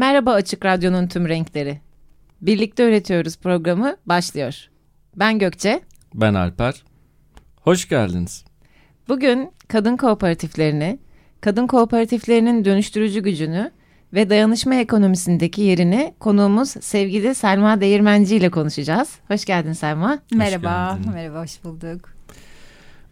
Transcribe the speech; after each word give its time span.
Merhaba 0.00 0.32
Açık 0.32 0.64
Radyo'nun 0.64 1.06
tüm 1.06 1.28
renkleri. 1.28 1.80
Birlikte 2.40 2.82
Öğretiyoruz 2.82 3.36
programı 3.36 3.96
başlıyor. 4.06 4.68
Ben 5.16 5.38
Gökçe. 5.38 5.80
Ben 6.14 6.34
Alper. 6.34 6.82
Hoş 7.56 7.88
geldiniz. 7.88 8.44
Bugün 9.08 9.52
kadın 9.68 9.96
kooperatiflerini, 9.96 10.98
kadın 11.40 11.66
kooperatiflerinin 11.66 12.64
dönüştürücü 12.64 13.20
gücünü 13.20 13.70
ve 14.12 14.30
dayanışma 14.30 14.74
ekonomisindeki 14.74 15.62
yerini 15.62 16.14
konuğumuz 16.20 16.68
sevgili 16.68 17.34
Selma 17.34 17.80
Değirmenci 17.80 18.36
ile 18.36 18.50
konuşacağız. 18.50 19.18
Hoş 19.28 19.44
geldin 19.44 19.72
Selma. 19.72 20.18
Merhaba, 20.34 20.96
geldin. 20.96 21.12
merhaba, 21.12 21.42
hoş 21.42 21.64
bulduk. 21.64 22.14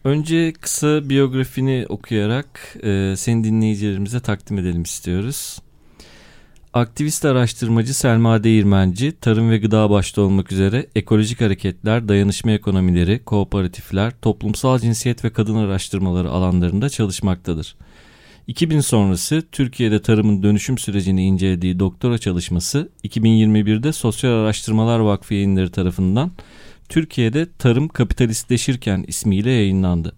Önce 0.03 0.53
kısa 0.53 1.09
biyografini 1.09 1.85
okuyarak 1.89 2.77
e, 2.83 3.13
seni 3.17 3.43
dinleyicilerimize 3.43 4.19
takdim 4.19 4.57
edelim 4.57 4.83
istiyoruz. 4.83 5.59
Aktivist 6.73 7.25
araştırmacı 7.25 7.93
Selma 7.93 8.43
Değirmenci, 8.43 9.11
tarım 9.21 9.49
ve 9.49 9.57
gıda 9.57 9.89
başta 9.89 10.21
olmak 10.21 10.51
üzere 10.51 10.87
ekolojik 10.95 11.41
hareketler, 11.41 12.07
dayanışma 12.07 12.51
ekonomileri, 12.51 13.23
kooperatifler, 13.25 14.13
toplumsal 14.21 14.79
cinsiyet 14.79 15.25
ve 15.25 15.29
kadın 15.29 15.55
araştırmaları 15.55 16.29
alanlarında 16.29 16.89
çalışmaktadır. 16.89 17.75
2000 18.47 18.79
sonrası 18.79 19.43
Türkiye'de 19.51 20.01
tarımın 20.01 20.43
dönüşüm 20.43 20.77
sürecini 20.77 21.23
incelediği 21.23 21.79
doktora 21.79 22.17
çalışması 22.17 22.89
2021'de 23.03 23.93
Sosyal 23.93 24.31
Araştırmalar 24.31 24.99
Vakfı 24.99 25.33
yayınları 25.33 25.71
tarafından 25.71 26.31
Türkiye'de 26.89 27.47
Tarım 27.59 27.87
Kapitalistleşirken 27.87 29.05
ismiyle 29.07 29.51
yayınlandı. 29.51 30.15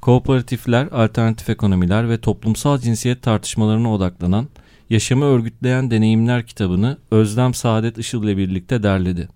Kooperatifler, 0.00 0.86
alternatif 0.86 1.50
ekonomiler 1.50 2.08
ve 2.08 2.20
toplumsal 2.20 2.78
cinsiyet 2.78 3.22
tartışmalarına 3.22 3.94
odaklanan 3.94 4.48
Yaşamı 4.90 5.24
Örgütleyen 5.24 5.90
Deneyimler 5.90 6.46
kitabını 6.46 6.98
Özlem 7.10 7.54
Saadet 7.54 7.98
Işıl 7.98 8.24
ile 8.24 8.36
birlikte 8.36 8.82
derledi. 8.82 9.28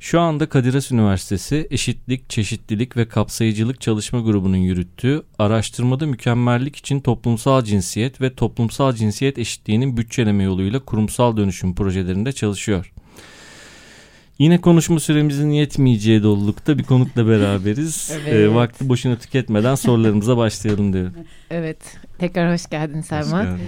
Şu 0.00 0.20
anda 0.20 0.48
Kadir 0.48 0.74
Has 0.74 0.92
Üniversitesi 0.92 1.66
Eşitlik, 1.70 2.30
Çeşitlilik 2.30 2.96
ve 2.96 3.08
Kapsayıcılık 3.08 3.80
Çalışma 3.80 4.20
Grubu'nun 4.20 4.56
yürüttüğü 4.56 5.22
araştırmada 5.38 6.06
mükemmellik 6.06 6.76
için 6.76 7.00
toplumsal 7.00 7.64
cinsiyet 7.64 8.20
ve 8.20 8.34
toplumsal 8.34 8.92
cinsiyet 8.92 9.38
eşitliğinin 9.38 9.96
bütçeleme 9.96 10.42
yoluyla 10.42 10.80
kurumsal 10.80 11.36
dönüşüm 11.36 11.74
projelerinde 11.74 12.32
çalışıyor. 12.32 12.92
Yine 14.38 14.60
konuşma 14.60 15.00
süremizin 15.00 15.50
yetmeyeceği 15.50 16.22
dolulukta 16.22 16.78
bir 16.78 16.82
konukla 16.84 17.26
beraberiz. 17.28 18.12
Evet. 18.22 18.34
Ee, 18.34 18.54
vakti 18.54 18.88
boşuna 18.88 19.16
tüketmeden 19.16 19.74
sorularımıza 19.74 20.36
başlayalım 20.36 20.92
diyorum. 20.92 21.12
Evet, 21.50 21.76
tekrar 22.18 22.52
hoş 22.52 22.66
geldin 22.70 23.00
Selma. 23.00 23.42
geldin. 23.42 23.58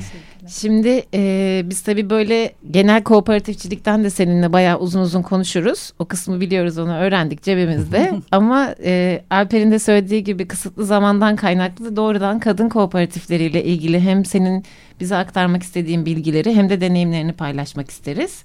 Şimdi 0.49 1.03
e, 1.15 1.63
biz 1.65 1.83
tabii 1.83 2.11
böyle 2.11 2.53
genel 2.71 3.03
kooperatifçilikten 3.03 4.05
de 4.05 4.11
seninle 4.11 4.53
bayağı 4.53 4.79
uzun 4.79 5.01
uzun 5.01 5.23
konuşuruz. 5.23 5.93
O 5.99 6.05
kısmı 6.05 6.41
biliyoruz 6.41 6.79
onu 6.79 6.97
öğrendik 6.97 7.43
cebimizde. 7.43 8.13
Ama 8.33 8.75
e, 8.85 9.23
Alper'in 9.31 9.71
de 9.71 9.79
söylediği 9.79 10.25
gibi 10.25 10.49
kısıtlı 10.49 10.85
zamandan 10.85 11.37
kaynaklı 11.37 11.97
doğrudan 11.97 12.41
kadın 12.41 12.69
kooperatifleriyle 12.69 13.65
ilgili 13.65 14.01
hem 14.01 14.25
senin 14.25 14.65
bize 15.01 15.17
aktarmak 15.17 15.63
istediğin 15.63 16.07
bilgileri 16.07 16.55
hem 16.55 16.69
de 16.69 16.81
deneyimlerini 16.81 17.33
paylaşmak 17.33 17.91
isteriz. 17.91 18.45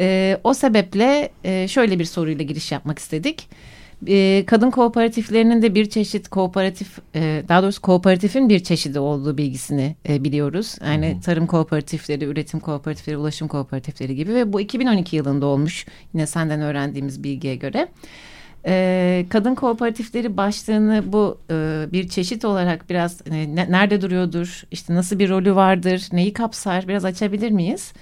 E, 0.00 0.38
o 0.44 0.54
sebeple 0.54 1.28
e, 1.44 1.68
şöyle 1.68 1.98
bir 1.98 2.04
soruyla 2.04 2.44
giriş 2.44 2.72
yapmak 2.72 2.98
istedik. 2.98 3.48
E, 4.06 4.44
kadın 4.46 4.70
kooperatiflerinin 4.70 5.62
de 5.62 5.74
bir 5.74 5.90
çeşit 5.90 6.28
kooperatif, 6.28 6.98
e, 7.14 7.42
daha 7.48 7.62
doğrusu 7.62 7.82
kooperatifin 7.82 8.48
bir 8.48 8.60
çeşidi 8.60 8.98
olduğu 8.98 9.38
bilgisini 9.38 9.96
e, 10.08 10.24
biliyoruz. 10.24 10.76
Yani 10.86 11.20
tarım 11.24 11.46
kooperatifleri, 11.46 12.24
üretim 12.24 12.60
kooperatifleri, 12.60 13.16
ulaşım 13.16 13.48
kooperatifleri 13.48 14.16
gibi 14.16 14.34
ve 14.34 14.52
bu 14.52 14.60
2012 14.60 15.16
yılında 15.16 15.46
olmuş 15.46 15.86
yine 16.14 16.26
senden 16.26 16.60
öğrendiğimiz 16.60 17.24
bilgiye 17.24 17.56
göre. 17.56 17.88
E, 18.66 19.26
kadın 19.28 19.54
kooperatifleri 19.54 20.36
başlığını 20.36 21.02
bu 21.12 21.38
e, 21.50 21.86
bir 21.92 22.08
çeşit 22.08 22.44
olarak 22.44 22.90
biraz 22.90 23.20
e, 23.30 23.54
ne- 23.54 23.70
nerede 23.70 24.00
duruyordur, 24.02 24.62
işte 24.70 24.94
nasıl 24.94 25.18
bir 25.18 25.28
rolü 25.28 25.54
vardır, 25.54 26.08
neyi 26.12 26.32
kapsar 26.32 26.88
biraz 26.88 27.04
açabilir 27.04 27.50
miyiz? 27.50 27.92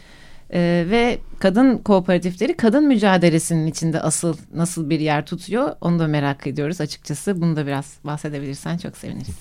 Ee, 0.55 0.87
ve 0.91 1.19
kadın 1.39 1.79
kooperatifleri 1.79 2.57
kadın 2.57 2.85
mücadelesinin 2.89 3.67
içinde 3.67 4.01
asıl 4.01 4.37
nasıl 4.55 4.91
bir 4.91 5.01
yer 5.01 5.27
tutuyor 5.27 5.77
onu 5.81 5.99
da 5.99 6.07
merak 6.07 6.47
ediyoruz 6.47 6.81
açıkçası. 6.81 7.41
Bunu 7.41 7.57
da 7.57 7.67
biraz 7.67 7.99
bahsedebilirsen 8.05 8.79
çok 8.79 8.97
seviniriz. 8.97 9.37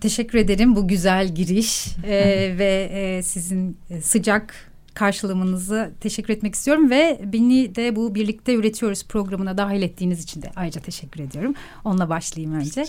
Teşekkür 0.00 0.38
ederim 0.38 0.76
bu 0.76 0.88
güzel 0.88 1.34
giriş 1.34 1.86
e, 2.04 2.14
ve 2.58 2.90
e, 2.92 3.22
sizin 3.22 3.76
e, 3.90 4.00
sıcak 4.00 4.69
karşılamanızı 5.00 5.90
teşekkür 6.00 6.32
etmek 6.32 6.54
istiyorum 6.54 6.90
ve 6.90 7.20
beni 7.32 7.74
de 7.74 7.96
bu 7.96 8.14
birlikte 8.14 8.54
üretiyoruz 8.54 9.04
programına 9.04 9.58
dahil 9.58 9.82
ettiğiniz 9.82 10.24
için 10.24 10.42
de 10.42 10.50
ayrıca 10.56 10.80
teşekkür 10.80 11.20
ediyorum. 11.20 11.54
Onunla 11.84 12.08
başlayayım 12.08 12.54
önce. 12.54 12.84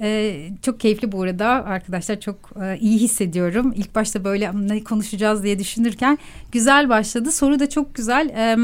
Ee, 0.00 0.48
çok 0.62 0.80
keyifli 0.80 1.12
bu 1.12 1.22
arada 1.22 1.46
arkadaşlar 1.46 2.20
çok 2.20 2.36
e, 2.62 2.78
iyi 2.78 2.98
hissediyorum. 2.98 3.72
İlk 3.76 3.94
başta 3.94 4.24
böyle 4.24 4.50
ne 4.54 4.84
konuşacağız 4.84 5.42
diye 5.42 5.58
düşünürken 5.58 6.18
güzel 6.52 6.88
başladı. 6.88 7.32
Soru 7.32 7.58
da 7.58 7.68
çok 7.68 7.94
güzel. 7.94 8.28
Ee, 8.28 8.56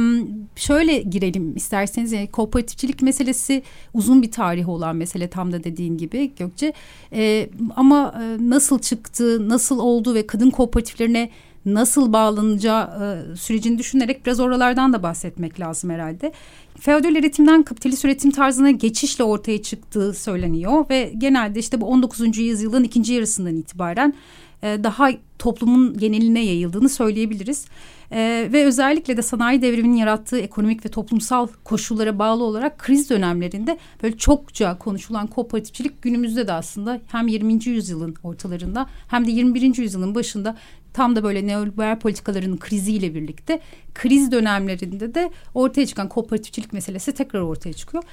şöyle 0.57 0.99
girelim 0.99 1.57
isterseniz. 1.57 2.13
Yani 2.13 2.27
kooperatifçilik 2.27 3.03
meselesi 3.03 3.63
uzun 3.95 4.23
bir 4.23 4.31
tarihi 4.31 4.67
olan 4.67 4.97
mesele 4.97 5.29
tam 5.29 5.53
da 5.53 5.65
dediğin 5.65 5.99
gibi 5.99 6.33
Gökçe. 6.39 6.73
Ee, 7.13 7.51
ama 7.77 8.15
e, 8.23 8.51
nasıl 8.51 8.79
çıktı, 8.79 9.49
nasıl 9.49 9.79
oldu 9.79 10.15
ve 10.15 10.27
kadın 10.27 10.51
kooperatiflerine 10.51 11.31
nasıl 11.67 12.13
bağlanacağı 12.13 12.85
e, 13.33 13.37
sürecini 13.37 13.79
düşünerek 13.79 14.27
biraz 14.27 14.41
oralardan 14.41 14.93
da 14.93 15.03
bahsetmek 15.03 15.61
lazım 15.61 15.91
herhalde. 15.91 16.33
Feodal 16.81 17.17
üretimden 17.17 17.63
kapitalist 17.63 18.05
üretim 18.05 18.31
tarzına 18.31 18.71
geçişle 18.71 19.25
ortaya 19.25 19.63
çıktığı 19.63 20.15
söyleniyor 20.15 20.85
ve 20.91 21.13
genelde 21.19 21.59
işte 21.61 21.81
bu 21.81 21.87
19. 21.87 22.39
yüzyılın 22.39 22.85
ikinci 22.85 23.15
yarısından 23.15 23.57
itibaren 23.57 24.15
e, 24.63 24.85
daha 24.85 25.11
toplumun 25.39 25.99
geneline 25.99 26.45
yayıldığını 26.45 26.89
söyleyebiliriz. 26.89 27.67
E, 28.13 28.49
ve 28.53 28.65
özellikle 28.65 29.17
de 29.17 29.23
sanayi 29.23 29.63
devriminin 29.63 29.97
yarattığı 29.97 30.39
ekonomik 30.39 30.85
ve 30.87 30.89
toplumsal 30.89 31.49
koşullara 31.65 32.19
bağlı 32.19 32.45
olarak 32.45 32.79
kriz 32.79 33.11
dönemlerinde 33.11 33.79
böyle 34.03 34.17
çokça 34.17 34.79
konuşulan 34.79 35.27
kooperatifçilik 35.27 36.03
günümüzde 36.03 36.47
de 36.47 36.53
aslında 36.53 37.01
hem 37.07 37.29
20. 37.29 37.67
yüzyılın 37.67 38.15
ortalarında 38.23 38.87
hem 39.09 39.27
de 39.27 39.31
21. 39.31 39.77
yüzyılın 39.77 40.15
başında 40.15 40.57
tam 40.93 41.17
da 41.17 41.25
böyle 41.25 41.47
neoliberal 41.47 41.99
politikaların 41.99 42.57
kriziyle 42.57 43.15
birlikte 43.15 43.61
kriz 43.95 44.33
dönemlerinde 44.33 45.15
de 45.15 45.31
ortaya 45.55 45.87
çıkan 45.87 46.09
kooperatifçilik 46.09 46.73
meselesi 46.73 47.13
tekrar 47.13 47.41
ortaya 47.41 47.73
çıkıyor. 47.73 48.05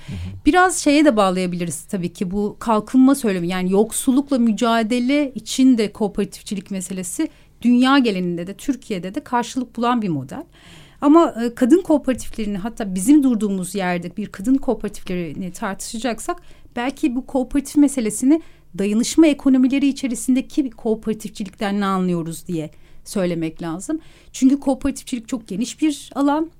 Biraz 0.46 0.78
şeye 0.78 1.06
de 1.06 1.16
bağlayabiliriz 1.16 1.84
tabii 1.84 2.14
ki 2.14 2.32
bu 2.32 2.58
kalkınma 2.60 3.16
söylemi 3.16 3.48
yani 3.48 3.72
yoksullukla 3.72 4.40
mücadele 4.40 5.32
için 5.36 5.78
de 5.78 5.92
kooperatifçilik 5.94 6.72
meselesi 6.72 7.30
dünya 7.62 8.00
genelinde 8.00 8.48
de 8.48 8.54
Türkiye'de 8.54 9.16
de 9.16 9.24
karşılık 9.24 9.76
bulan 9.76 10.02
bir 10.02 10.10
model. 10.10 10.44
Ama 11.02 11.36
e, 11.44 11.56
kadın 11.56 11.82
kooperatiflerini 11.82 12.58
hatta 12.58 12.96
bizim 12.96 13.24
durduğumuz 13.24 13.76
yerde 13.76 14.18
bir 14.18 14.28
kadın 14.28 14.56
kooperatiflerini 14.56 15.52
tartışacaksak 15.52 16.42
belki 16.76 17.16
bu 17.16 17.26
kooperatif 17.26 17.76
meselesini 17.76 18.42
dayanışma 18.78 19.28
ekonomileri 19.28 19.88
içerisindeki 19.88 20.66
bir 20.66 20.72
kooperatifçilikten 20.72 21.80
ne 21.80 21.86
anlıyoruz 21.86 22.48
diye 22.48 22.72
söylemek 23.06 23.62
lazım. 23.62 24.00
Çünkü 24.32 24.60
kooperatifçilik 24.60 25.28
çok 25.28 25.48
geniş 25.48 25.82
bir 25.82 26.10
alan 26.16 26.52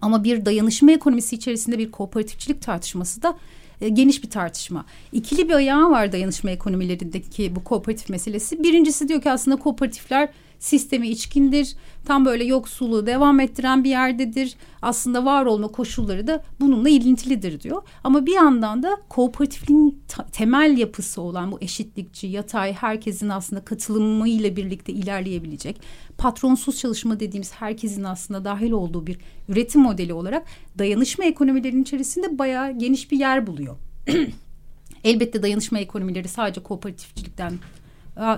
ama 0.00 0.24
bir 0.24 0.44
dayanışma 0.44 0.92
ekonomisi 0.92 1.36
içerisinde 1.36 1.78
bir 1.78 1.90
kooperatifçilik 1.90 2.62
tartışması 2.62 3.22
da 3.22 3.36
e, 3.80 3.88
geniş 3.88 4.22
bir 4.22 4.30
tartışma. 4.30 4.84
İkili 5.12 5.48
bir 5.48 5.54
ayağı 5.54 5.90
var 5.90 6.12
dayanışma 6.12 6.50
ekonomilerindeki 6.50 7.56
bu 7.56 7.64
kooperatif 7.64 8.08
meselesi. 8.08 8.62
Birincisi 8.62 9.08
diyor 9.08 9.22
ki 9.22 9.30
aslında 9.30 9.56
kooperatifler 9.56 10.28
sistemi 10.64 11.08
içkindir. 11.08 11.76
Tam 12.04 12.24
böyle 12.24 12.44
yoksulluğu 12.44 13.06
devam 13.06 13.40
ettiren 13.40 13.84
bir 13.84 13.90
yerdedir. 13.90 14.56
Aslında 14.82 15.24
var 15.24 15.46
olma 15.46 15.68
koşulları 15.68 16.26
da 16.26 16.44
bununla 16.60 16.88
ilintilidir 16.88 17.60
diyor. 17.60 17.82
Ama 18.04 18.26
bir 18.26 18.34
yandan 18.34 18.82
da 18.82 18.96
kooperatifliğin 19.08 20.02
temel 20.32 20.78
yapısı 20.78 21.20
olan 21.20 21.52
bu 21.52 21.58
eşitlikçi, 21.60 22.26
yatay, 22.26 22.72
herkesin 22.72 23.28
aslında 23.28 23.64
katılımıyla 23.64 24.56
birlikte 24.56 24.92
ilerleyebilecek, 24.92 25.80
patronsuz 26.18 26.78
çalışma 26.78 27.20
dediğimiz 27.20 27.52
herkesin 27.52 28.04
aslında 28.04 28.44
dahil 28.44 28.70
olduğu 28.70 29.06
bir 29.06 29.18
üretim 29.48 29.80
modeli 29.80 30.12
olarak 30.12 30.46
dayanışma 30.78 31.24
ekonomilerinin 31.24 31.82
içerisinde 31.82 32.38
bayağı 32.38 32.78
geniş 32.78 33.12
bir 33.12 33.18
yer 33.18 33.46
buluyor. 33.46 33.76
Elbette 35.04 35.42
dayanışma 35.42 35.78
ekonomileri 35.78 36.28
sadece 36.28 36.62
kooperatifçilikten 36.62 37.52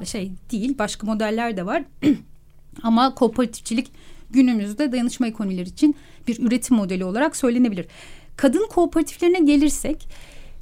şey 0.04 0.32
değil, 0.52 0.78
başka 0.78 1.06
modeller 1.06 1.56
de 1.56 1.66
var. 1.66 1.82
Ama 2.82 3.14
kooperatifçilik 3.14 3.90
günümüzde 4.30 4.92
dayanışma 4.92 5.26
ekonomileri 5.26 5.68
için 5.68 5.94
bir 6.28 6.38
üretim 6.42 6.76
modeli 6.76 7.04
olarak 7.04 7.36
söylenebilir. 7.36 7.86
Kadın 8.36 8.66
kooperatiflerine 8.68 9.38
gelirsek, 9.38 10.08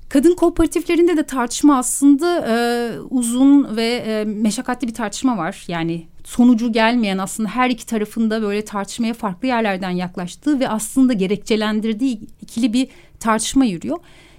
kadın 0.09 0.35
kooperatiflerinde 0.35 1.17
de 1.17 1.23
tartışma 1.23 1.79
aslında 1.79 2.47
e, 2.49 2.55
uzun 3.11 3.77
ve 3.77 3.87
e, 3.87 4.25
meşakkatli 4.25 4.89
bir 4.89 4.95
tartışma 4.95 5.37
var. 5.37 5.65
Yani 5.69 6.07
sonucu 6.25 6.73
gelmeyen 6.73 7.19
aslında 7.19 7.49
her 7.49 7.71
iki 7.71 7.87
tarafında 7.87 8.43
böyle 8.43 8.65
tartışmaya 8.65 9.15
farklı 9.15 9.49
yerlerden 9.49 9.91
yaklaştığı 9.91 10.61
ve 10.61 10.69
aslında 10.69 11.13
gerekçelendirdiği 11.13 12.21
ikili 12.43 12.73
bir 12.73 12.89
tartışma 13.21 13.65
yürüyor. 13.65 13.99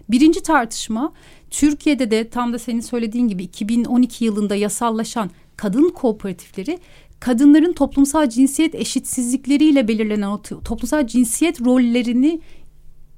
Birinci 0.10 0.44
tartışma 0.44 1.13
Türkiye'de 1.50 2.12
de 2.12 2.30
tam 2.30 2.54
da 2.54 2.60
senin 2.60 2.80
söylediğin 2.80 3.28
gibi 3.28 3.44
2012 3.44 4.25
yılında 4.25 4.56
yasallaşan 4.56 5.31
kadın 5.56 5.90
kooperatifleri 5.90 6.80
kadınların 7.19 7.74
toplumsal 7.74 8.30
cinsiyet 8.30 8.75
eşitsizlikleriyle 8.75 9.88
belirlenen 9.88 10.28
o 10.28 10.36
to- 10.36 10.63
toplumsal 10.63 11.07
cinsiyet 11.07 11.62
rollerini 11.62 12.42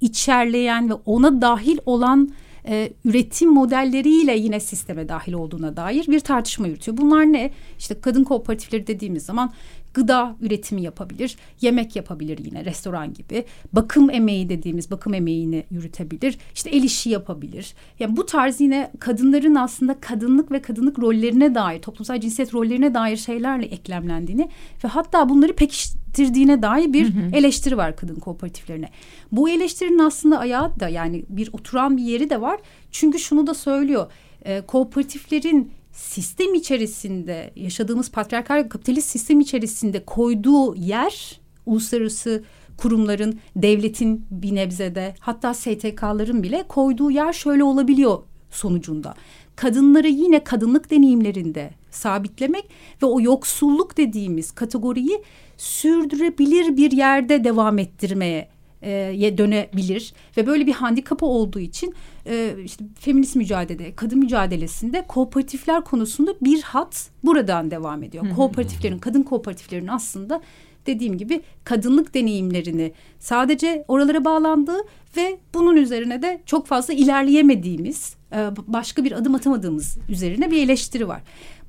içerleyen 0.01 0.89
ve 0.89 0.93
ona 0.93 1.41
dahil 1.41 1.77
olan 1.85 2.31
e, 2.67 2.93
üretim 3.05 3.53
modelleriyle 3.53 4.37
yine 4.37 4.59
sisteme 4.59 5.09
dahil 5.09 5.33
olduğuna 5.33 5.77
dair 5.77 6.07
bir 6.07 6.19
tartışma 6.19 6.67
yürütüyor. 6.67 6.97
Bunlar 6.97 7.23
ne? 7.23 7.51
İşte 7.79 8.01
kadın 8.01 8.23
kooperatifleri 8.23 8.87
dediğimiz 8.87 9.25
zaman 9.25 9.53
gıda 9.97 10.35
üretimi 10.41 10.81
yapabilir, 10.81 11.37
yemek 11.61 11.95
yapabilir 11.95 12.37
yine 12.45 12.65
restoran 12.65 13.13
gibi. 13.13 13.45
Bakım 13.73 14.09
emeği 14.09 14.49
dediğimiz 14.49 14.91
bakım 14.91 15.13
emeğini 15.13 15.63
yürütebilir. 15.71 16.37
İşte 16.55 16.69
el 16.69 16.83
işi 16.83 17.09
yapabilir. 17.09 17.73
Yani 17.99 18.17
bu 18.17 18.25
tarz 18.25 18.61
yine 18.61 18.91
kadınların 18.99 19.55
aslında 19.55 19.99
kadınlık 19.99 20.51
ve 20.51 20.61
kadınlık 20.61 20.99
rollerine 20.99 21.55
dair, 21.55 21.81
toplumsal 21.81 22.19
cinsiyet 22.19 22.53
rollerine 22.53 22.93
dair 22.93 23.17
şeylerle 23.17 23.65
eklemlendiğini 23.65 24.49
ve 24.83 24.87
hatta 24.87 25.29
bunları 25.29 25.53
pekiştirdiğine 25.53 26.61
dair 26.61 26.93
bir 26.93 27.33
eleştiri 27.33 27.77
var 27.77 27.95
kadın 27.95 28.15
kooperatiflerine. 28.15 28.89
Bu 29.31 29.49
eleştirinin 29.49 29.99
aslında 29.99 30.39
ayağı 30.39 30.79
da 30.79 30.89
yani 30.89 31.25
bir 31.29 31.49
oturan 31.53 31.97
bir 31.97 32.03
yeri 32.03 32.29
de 32.29 32.41
var. 32.41 32.59
Çünkü 32.91 33.19
şunu 33.19 33.47
da 33.47 33.53
söylüyor. 33.53 34.11
E, 34.45 34.61
kooperatiflerin 34.61 35.71
sistem 35.97 36.53
içerisinde 36.53 37.51
yaşadığımız 37.55 38.11
patriarkal 38.11 38.69
kapitalist 38.69 39.09
sistem 39.09 39.39
içerisinde 39.39 40.05
koyduğu 40.05 40.75
yer 40.75 41.39
uluslararası 41.65 42.43
kurumların, 42.77 43.39
devletin 43.55 44.25
bir 44.31 44.55
nebzede 44.55 45.15
hatta 45.19 45.53
STK'ların 45.53 46.43
bile 46.43 46.63
koyduğu 46.67 47.11
yer 47.11 47.33
şöyle 47.33 47.63
olabiliyor 47.63 48.19
sonucunda. 48.49 49.15
Kadınları 49.55 50.07
yine 50.07 50.43
kadınlık 50.43 50.91
deneyimlerinde 50.91 51.71
sabitlemek 51.91 52.69
ve 53.01 53.05
o 53.05 53.21
yoksulluk 53.21 53.97
dediğimiz 53.97 54.51
kategoriyi 54.51 55.23
sürdürebilir 55.57 56.77
bir 56.77 56.91
yerde 56.91 57.43
devam 57.43 57.79
ettirmeye 57.79 58.49
e, 58.81 59.37
dönebilir 59.37 60.13
ve 60.37 60.47
böyle 60.47 60.67
bir 60.67 60.73
handikapı 60.73 61.25
olduğu 61.25 61.59
için 61.59 61.93
e, 62.27 62.63
işte 62.63 62.85
feminist 62.99 63.35
mücadele, 63.35 63.95
kadın 63.95 64.19
mücadelesinde 64.19 65.05
kooperatifler 65.07 65.83
konusunda 65.83 66.33
bir 66.41 66.61
hat 66.61 67.09
buradan 67.23 67.71
devam 67.71 68.03
ediyor. 68.03 68.25
Kooperatiflerin, 68.35 68.99
kadın 68.99 69.23
kooperatiflerin 69.23 69.87
aslında 69.87 70.41
dediğim 70.87 71.17
gibi 71.17 71.41
kadınlık 71.63 72.13
deneyimlerini 72.13 72.91
sadece 73.19 73.85
oralara 73.87 74.25
bağlandığı 74.25 74.77
ve 75.17 75.39
bunun 75.53 75.75
üzerine 75.75 76.21
de 76.21 76.41
çok 76.45 76.67
fazla 76.67 76.93
ilerleyemediğimiz, 76.93 78.15
e, 78.33 78.37
başka 78.67 79.03
bir 79.03 79.11
adım 79.11 79.35
atamadığımız 79.35 79.97
üzerine 80.09 80.51
bir 80.51 80.63
eleştiri 80.63 81.07
var. 81.07 81.21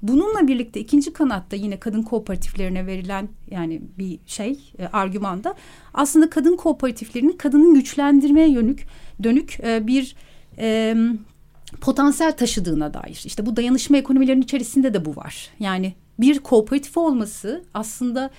Bununla 0.03 0.49
birlikte 0.49 0.81
ikinci 0.81 1.13
kanatta 1.13 1.57
yine 1.57 1.81
kadın 1.81 2.03
kooperatiflerine 2.03 2.87
verilen 2.87 3.29
yani 3.51 3.83
bir 3.99 4.19
şey 4.27 4.59
e, 4.79 4.87
argümanda 4.87 5.55
aslında 5.95 6.31
kadın 6.31 6.57
kooperatiflerinin 6.57 7.33
kadının 7.33 7.75
güçlendirmeye 7.75 8.49
yönük 8.49 8.87
dönük 9.23 9.61
e, 9.61 9.87
bir 9.87 10.17
e, 10.59 10.97
potansiyel 11.81 12.37
taşıdığına 12.37 12.95
dair. 12.95 13.23
İşte 13.25 13.47
bu 13.47 13.57
dayanışma 13.57 13.97
ekonomilerinin 13.97 14.43
içerisinde 14.43 14.95
de 14.95 15.05
bu 15.05 15.17
var. 15.17 15.51
Yani 15.61 15.95
bir 16.21 16.39
kooperatif 16.39 16.97
olması 16.97 17.65
aslında 17.75 18.31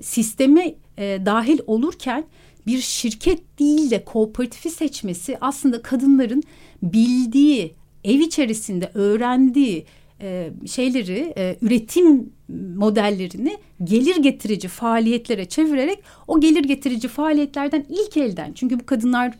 sisteme 0.00 0.74
e, 0.98 1.18
dahil 1.26 1.58
olurken 1.66 2.24
bir 2.66 2.78
şirket 2.78 3.58
değil 3.58 3.90
de 3.90 4.04
kooperatifi 4.04 4.70
seçmesi 4.70 5.38
aslında 5.40 5.82
kadınların 5.82 6.42
bildiği, 6.82 7.74
ev 8.04 8.20
içerisinde 8.20 8.90
öğrendiği 8.94 9.86
e, 10.20 10.50
şeyleri, 10.66 11.32
e, 11.36 11.56
üretim 11.62 12.32
modellerini 12.76 13.58
gelir 13.84 14.16
getirici 14.16 14.68
faaliyetlere 14.68 15.44
çevirerek 15.44 15.98
o 16.28 16.40
gelir 16.40 16.64
getirici 16.64 17.08
faaliyetlerden 17.08 17.86
ilk 17.88 18.16
elden 18.16 18.52
çünkü 18.52 18.80
bu 18.80 18.86
kadınlar 18.86 19.34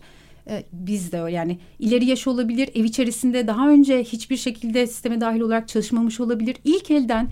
e, 0.49 0.65
biz 0.73 1.13
de 1.13 1.21
öyle 1.21 1.37
yani 1.37 1.59
ileri 1.79 2.05
yaş 2.05 2.27
olabilir, 2.27 2.71
ev 2.75 2.85
içerisinde 2.85 3.47
daha 3.47 3.69
önce 3.69 4.05
hiçbir 4.05 4.37
şekilde 4.37 4.87
sisteme 4.87 5.21
dahil 5.21 5.41
olarak 5.41 5.69
çalışmamış 5.69 6.21
olabilir. 6.21 6.57
İlk 6.65 6.91
elden 6.91 7.29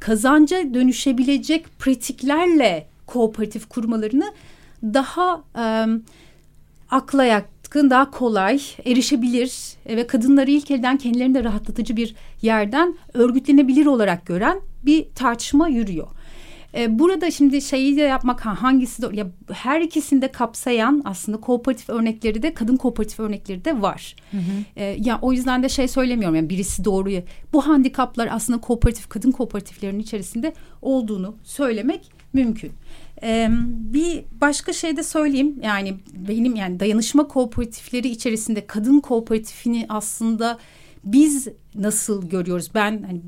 kazanca 0.00 0.74
dönüşebilecek 0.74 1.78
pratiklerle 1.78 2.86
kooperatif 3.06 3.68
kurmalarını 3.68 4.32
daha 4.82 5.44
e, 5.58 5.86
akla 6.90 7.24
yatkın, 7.24 7.90
daha 7.90 8.10
kolay 8.10 8.60
erişebilir 8.84 9.76
ve 9.86 10.06
kadınları 10.06 10.50
ilk 10.50 10.70
elden 10.70 10.96
kendilerini 10.96 11.34
de 11.34 11.44
rahatlatıcı 11.44 11.96
bir 11.96 12.14
yerden 12.42 12.94
örgütlenebilir 13.14 13.86
olarak 13.86 14.26
gören 14.26 14.60
bir 14.82 15.06
tartışma 15.14 15.68
yürüyor. 15.68 16.08
E, 16.74 16.98
burada 16.98 17.30
şimdi 17.30 17.62
şeyi 17.62 17.96
de 17.96 18.00
yapmak 18.00 18.46
ha, 18.46 18.62
hangisi 18.62 19.02
de 19.02 19.16
ya 19.16 19.26
her 19.52 19.80
ikisinde 19.80 20.32
kapsayan 20.32 21.02
aslında 21.04 21.40
kooperatif 21.40 21.90
örnekleri 21.90 22.42
de 22.42 22.54
kadın 22.54 22.76
kooperatif 22.76 23.20
örnekleri 23.20 23.64
de 23.64 23.82
var. 23.82 24.16
Hı 24.30 24.36
hı. 24.36 24.42
E, 24.76 24.84
ya 24.84 25.18
o 25.22 25.32
yüzden 25.32 25.62
de 25.62 25.68
şey 25.68 25.88
söylemiyorum 25.88 26.36
yani 26.36 26.50
birisi 26.50 26.84
doğruyu. 26.84 27.22
Bu 27.52 27.66
handikaplar 27.66 28.28
aslında 28.32 28.60
kooperatif 28.60 29.08
kadın 29.08 29.30
kooperatiflerinin 29.30 30.00
içerisinde 30.00 30.52
olduğunu 30.82 31.36
söylemek 31.44 32.10
mümkün. 32.32 32.72
Ee, 33.22 33.48
bir 33.92 34.24
başka 34.40 34.72
şey 34.72 34.96
de 34.96 35.02
söyleyeyim 35.02 35.58
yani 35.62 35.94
benim 36.28 36.56
yani 36.56 36.80
dayanışma 36.80 37.28
kooperatifleri 37.28 38.08
içerisinde 38.08 38.66
kadın 38.66 39.00
kooperatifini 39.00 39.86
aslında 39.88 40.58
biz 41.04 41.48
nasıl 41.74 42.28
görüyoruz? 42.28 42.70
Ben 42.74 43.02
hani 43.02 43.20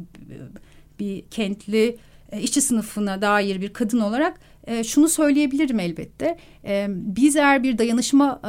bir 1.00 1.22
kentli 1.22 1.96
işçi 2.40 2.60
sınıfına 2.60 3.22
dair 3.22 3.60
bir 3.60 3.72
kadın 3.72 4.00
olarak 4.00 4.40
e, 4.66 4.84
şunu 4.84 5.08
söyleyebilirim 5.08 5.80
elbette. 5.80 6.38
E, 6.64 6.86
biz 6.90 7.36
eğer 7.36 7.62
bir 7.62 7.78
dayanışma 7.78 8.40
e, 8.44 8.48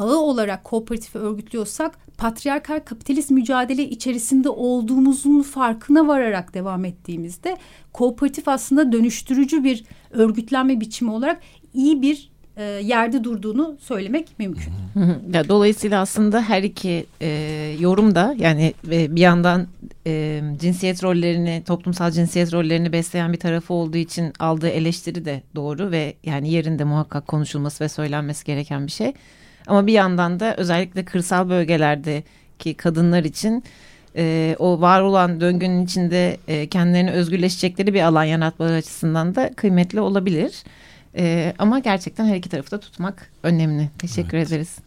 ağı 0.00 0.18
olarak 0.18 0.64
kooperatifi 0.64 1.18
örgütlüyorsak 1.18 1.98
patriarkal 2.18 2.80
kapitalist 2.80 3.30
mücadele 3.30 3.88
içerisinde 3.88 4.48
olduğumuzun 4.48 5.42
farkına 5.42 6.08
vararak 6.08 6.54
devam 6.54 6.84
ettiğimizde 6.84 7.56
kooperatif 7.92 8.48
aslında 8.48 8.92
dönüştürücü 8.92 9.64
bir 9.64 9.84
örgütlenme 10.10 10.80
biçimi 10.80 11.10
olarak 11.10 11.40
iyi 11.74 12.02
bir 12.02 12.30
e, 12.58 12.62
yerde 12.64 13.24
durduğunu 13.24 13.76
söylemek 13.80 14.38
mümkün. 14.38 14.72
Ya, 15.32 15.48
dolayısıyla 15.48 16.00
aslında 16.00 16.42
her 16.42 16.62
iki 16.62 17.06
e, 17.20 17.28
yorum 17.80 18.14
da 18.14 18.34
yani 18.38 18.74
e, 18.90 19.16
bir 19.16 19.20
yandan 19.20 19.66
e, 20.06 20.42
cinsiyet 20.60 21.04
rollerini, 21.04 21.62
toplumsal 21.66 22.10
cinsiyet 22.10 22.52
rollerini 22.52 22.92
besleyen 22.92 23.32
bir 23.32 23.38
tarafı 23.38 23.74
olduğu 23.74 23.96
için 23.96 24.32
aldığı 24.38 24.68
eleştiri 24.68 25.24
de 25.24 25.42
doğru 25.54 25.90
ve 25.90 26.14
yani 26.24 26.50
yerinde 26.50 26.84
muhakkak 26.84 27.28
konuşulması 27.28 27.84
ve 27.84 27.88
söylenmesi 27.88 28.44
gereken 28.44 28.86
bir 28.86 28.92
şey. 28.92 29.12
Ama 29.66 29.86
bir 29.86 29.92
yandan 29.92 30.40
da 30.40 30.56
özellikle 30.56 31.04
kırsal 31.04 31.48
bölgelerdeki 31.48 32.74
kadınlar 32.74 33.24
için 33.24 33.64
e, 34.16 34.56
o 34.58 34.80
var 34.80 35.00
olan 35.00 35.40
döngünün 35.40 35.84
içinde 35.84 36.36
e, 36.48 36.66
kendilerini 36.66 37.10
özgürleşecekleri 37.10 37.94
bir 37.94 38.02
alan 38.02 38.24
yaratmaları 38.24 38.74
açısından 38.74 39.34
da 39.34 39.50
kıymetli 39.56 40.00
olabilir. 40.00 40.64
Ee, 41.16 41.54
ama 41.58 41.78
gerçekten 41.78 42.26
her 42.26 42.36
iki 42.36 42.48
tarafı 42.48 42.70
da 42.70 42.80
tutmak 42.80 43.30
önemli. 43.42 43.90
Teşekkür 43.98 44.38
evet. 44.38 44.48
ederiz. 44.48 44.78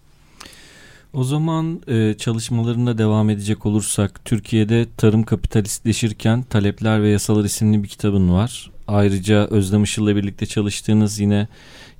O 1.13 1.23
zaman 1.23 1.81
e, 1.87 2.13
çalışmalarına 2.17 2.97
devam 2.97 3.29
edecek 3.29 3.65
olursak 3.65 4.25
Türkiye'de 4.25 4.85
tarım 4.97 5.23
kapitalistleşirken 5.23 6.43
Talepler 6.43 7.03
ve 7.03 7.09
Yasalar 7.09 7.43
isimli 7.43 7.83
bir 7.83 7.87
kitabın 7.87 8.33
var. 8.33 8.71
Ayrıca 8.87 9.45
Özlem 9.45 9.83
Işıl'la 9.83 10.15
birlikte 10.15 10.45
çalıştığınız 10.45 11.19
yine 11.19 11.47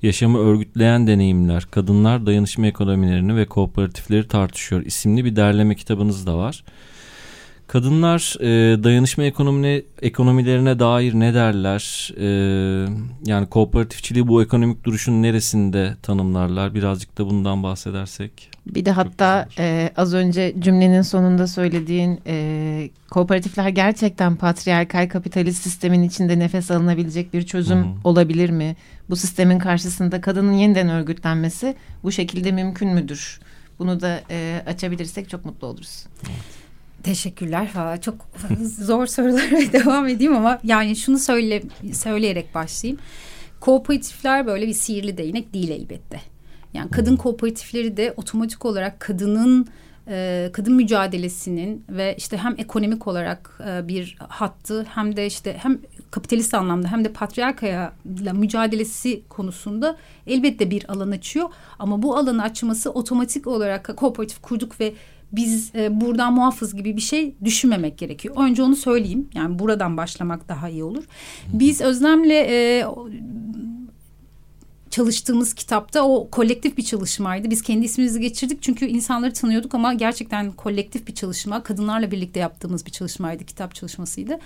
yaşamı 0.02 0.38
örgütleyen 0.38 1.06
deneyimler, 1.06 1.66
kadınlar 1.70 2.26
dayanışma 2.26 2.66
ekonomilerini 2.66 3.36
ve 3.36 3.46
kooperatifleri 3.46 4.28
tartışıyor 4.28 4.82
isimli 4.82 5.24
bir 5.24 5.36
derleme 5.36 5.74
kitabınız 5.74 6.26
da 6.26 6.38
var. 6.38 6.64
Kadınlar 7.72 8.36
e, 8.40 8.84
dayanışma 8.84 9.24
ekonomine, 9.24 9.82
ekonomilerine 10.02 10.78
dair 10.78 11.14
ne 11.14 11.34
derler? 11.34 12.12
E, 12.16 12.26
yani 13.26 13.46
kooperatifçiliği 13.46 14.28
bu 14.28 14.42
ekonomik 14.42 14.84
duruşun 14.84 15.22
neresinde 15.22 15.96
tanımlarlar? 16.02 16.74
Birazcık 16.74 17.18
da 17.18 17.26
bundan 17.26 17.62
bahsedersek. 17.62 18.50
Bir 18.66 18.84
de 18.84 18.90
hatta 18.90 19.48
e, 19.58 19.92
az 19.96 20.14
önce 20.14 20.54
cümlenin 20.58 21.02
sonunda 21.02 21.46
söylediğin 21.46 22.20
e, 22.26 22.90
kooperatifler 23.10 23.68
gerçekten 23.68 24.36
patriarkal 24.36 25.08
kapitalist 25.08 25.62
sistemin 25.62 26.02
içinde 26.02 26.38
nefes 26.38 26.70
alınabilecek 26.70 27.34
bir 27.34 27.42
çözüm 27.42 27.78
Hı 27.78 27.82
hı. 27.82 27.94
olabilir 28.04 28.50
mi? 28.50 28.76
Bu 29.10 29.16
sistemin 29.16 29.58
karşısında 29.58 30.20
kadının 30.20 30.52
yeniden 30.52 30.88
örgütlenmesi 30.88 31.76
bu 32.02 32.12
şekilde 32.12 32.52
mümkün 32.52 32.88
müdür? 32.88 33.40
Bunu 33.78 34.00
da 34.00 34.20
e, 34.30 34.62
açabilirsek 34.66 35.28
çok 35.28 35.44
mutlu 35.44 35.66
oluruz. 35.66 36.06
Teşekkürler. 37.02 37.70
Valla 37.74 38.00
çok 38.00 38.14
zor 38.78 39.06
sorulara 39.06 39.72
devam 39.72 40.08
edeyim 40.08 40.36
ama 40.36 40.58
yani 40.64 40.96
şunu 40.96 41.18
söyle 41.18 41.62
söyleyerek 41.92 42.54
başlayayım. 42.54 43.00
Kooperatifler 43.60 44.46
böyle 44.46 44.66
bir 44.66 44.74
sihirli 44.74 45.18
değnek 45.18 45.54
değil 45.54 45.70
elbette. 45.70 46.20
Yani 46.74 46.90
kadın 46.90 47.16
kooperatifleri 47.16 47.96
de 47.96 48.14
otomatik 48.16 48.64
olarak 48.64 49.00
kadının 49.00 49.66
e, 50.08 50.50
kadın 50.52 50.74
mücadelesinin 50.74 51.84
ve 51.88 52.14
işte 52.18 52.36
hem 52.36 52.54
ekonomik 52.58 53.06
olarak 53.06 53.60
e, 53.68 53.88
bir 53.88 54.16
hattı 54.28 54.86
hem 54.94 55.16
de 55.16 55.26
işte 55.26 55.56
hem 55.62 55.78
kapitalist 56.10 56.54
anlamda 56.54 56.88
hem 56.88 57.04
de 57.04 57.12
patriarkaya 57.12 57.92
mücadelesi 58.34 59.22
konusunda 59.28 59.96
elbette 60.26 60.70
bir 60.70 60.92
alan 60.92 61.10
açıyor. 61.10 61.48
Ama 61.78 62.02
bu 62.02 62.16
alanı 62.16 62.42
açması 62.42 62.90
otomatik 62.90 63.46
olarak 63.46 63.96
kooperatif 63.96 64.42
kurduk 64.42 64.80
ve 64.80 64.94
biz 65.32 65.72
e, 65.74 66.00
buradan 66.00 66.32
muhafız 66.32 66.74
gibi 66.74 66.96
bir 66.96 67.02
şey 67.02 67.34
düşünmemek 67.44 67.98
gerekiyor. 67.98 68.34
Önce 68.38 68.62
onu 68.62 68.76
söyleyeyim. 68.76 69.28
Yani 69.34 69.58
buradan 69.58 69.96
başlamak 69.96 70.48
daha 70.48 70.68
iyi 70.68 70.84
olur. 70.84 71.04
Biz 71.52 71.80
Özlem'le 71.80 72.30
e, 72.30 72.84
çalıştığımız 74.92 75.54
kitapta 75.54 76.02
o 76.02 76.30
kolektif 76.30 76.76
bir 76.76 76.82
çalışmaydı. 76.82 77.50
Biz 77.50 77.62
kendi 77.62 77.84
ismimizi 77.84 78.20
geçirdik 78.20 78.62
çünkü 78.62 78.86
insanları 78.86 79.32
tanıyorduk 79.32 79.74
ama 79.74 79.94
gerçekten 79.94 80.52
kolektif 80.52 81.06
bir 81.06 81.14
çalışma. 81.14 81.62
Kadınlarla 81.62 82.10
birlikte 82.10 82.40
yaptığımız 82.40 82.86
bir 82.86 82.90
çalışmaydı, 82.90 83.44
kitap 83.44 83.74
çalışmasıydı. 83.74 84.38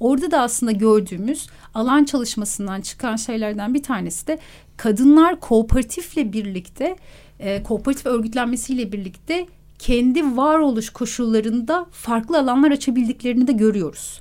Orada 0.00 0.30
da 0.30 0.40
aslında 0.40 0.72
gördüğümüz 0.72 1.46
alan 1.74 2.04
çalışmasından 2.04 2.80
çıkan 2.80 3.16
şeylerden 3.16 3.74
bir 3.74 3.82
tanesi 3.82 4.26
de 4.26 4.38
kadınlar 4.76 5.40
kooperatifle 5.40 6.32
birlikte, 6.32 6.96
e, 7.38 7.62
kooperatif 7.62 8.06
örgütlenmesiyle 8.06 8.92
birlikte 8.92 9.46
kendi 9.82 10.36
varoluş 10.36 10.90
koşullarında 10.90 11.86
farklı 11.90 12.38
alanlar 12.38 12.70
açabildiklerini 12.70 13.46
de 13.46 13.52
görüyoruz. 13.52 14.20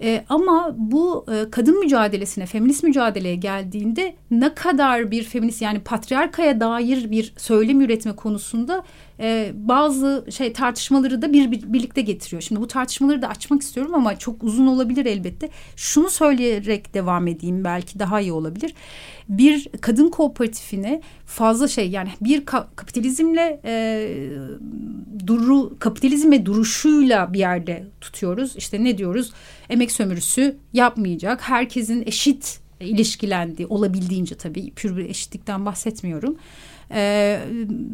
E, 0.00 0.24
ama 0.28 0.74
bu 0.76 1.26
e, 1.32 1.50
kadın 1.50 1.80
mücadelesine, 1.80 2.46
feminist 2.46 2.82
mücadeleye 2.82 3.34
geldiğinde 3.34 4.16
ne 4.30 4.54
kadar 4.54 5.10
bir 5.10 5.22
feminist 5.22 5.62
yani 5.62 5.80
patriarkaya 5.80 6.60
dair 6.60 7.10
bir 7.10 7.32
söylem 7.36 7.80
üretme 7.80 8.16
konusunda 8.16 8.84
e, 9.20 9.52
bazı 9.54 10.26
şey 10.30 10.52
tartışmaları 10.52 11.22
da 11.22 11.32
bir, 11.32 11.50
bir 11.50 11.72
birlikte 11.72 12.00
getiriyor. 12.00 12.42
Şimdi 12.42 12.60
bu 12.60 12.68
tartışmaları 12.68 13.22
da 13.22 13.28
açmak 13.28 13.62
istiyorum 13.62 13.94
ama 13.94 14.18
çok 14.18 14.44
uzun 14.44 14.66
olabilir 14.66 15.06
elbette. 15.06 15.48
Şunu 15.76 16.10
söyleyerek 16.10 16.94
devam 16.94 17.26
edeyim 17.26 17.64
belki 17.64 17.98
daha 17.98 18.20
iyi 18.20 18.32
olabilir. 18.32 18.74
Bir 19.28 19.68
kadın 19.80 20.10
kooperatifine 20.10 21.00
fazla 21.26 21.68
şey 21.68 21.90
yani 21.90 22.08
bir 22.20 22.44
ka- 22.44 22.66
kapitalizmle 22.76 23.60
e, 23.64 24.08
duru 25.26 25.78
kapitalizme 25.78 26.46
duruşuyla 26.46 27.32
bir 27.32 27.38
yerde 27.38 27.84
tutuyoruz. 28.00 28.56
İşte 28.56 28.84
ne 28.84 28.98
diyoruz? 28.98 29.32
Emek 29.70 29.92
sömürüsü 29.92 30.56
yapmayacak. 30.72 31.40
Herkesin 31.42 32.02
eşit 32.06 32.60
ilişkilendiği 32.80 33.66
olabildiğince 33.68 34.34
tabii 34.34 34.70
pür 34.70 34.96
bir 34.96 35.04
eşitlikten 35.04 35.66
bahsetmiyorum. 35.66 36.36
Ee, 36.90 37.40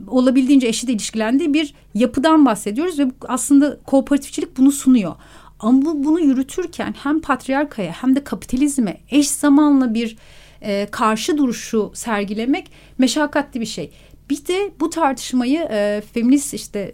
olabildiğince 0.08 0.66
eşit 0.66 0.88
ilişkilendiği 0.88 1.54
bir 1.54 1.74
yapıdan 1.94 2.46
bahsediyoruz 2.46 2.98
ve 2.98 3.06
aslında 3.28 3.78
kooperatifçilik 3.86 4.56
bunu 4.56 4.72
sunuyor. 4.72 5.14
Ama 5.60 5.82
bu, 5.82 6.04
bunu 6.04 6.20
yürütürken 6.20 6.94
hem 7.02 7.20
patriarkaya 7.20 7.92
hem 7.92 8.16
de 8.16 8.24
kapitalizme 8.24 8.96
eş 9.10 9.30
zamanlı 9.30 9.94
bir 9.94 10.16
e, 10.62 10.86
karşı 10.90 11.38
duruşu 11.38 11.90
sergilemek 11.94 12.70
meşakkatli 12.98 13.60
bir 13.60 13.66
şey. 13.66 13.90
Bir 14.30 14.46
de 14.46 14.72
bu 14.80 14.90
tartışmayı 14.90 15.68
e, 15.70 16.02
feminist 16.14 16.54
işte 16.54 16.78
e, 16.78 16.92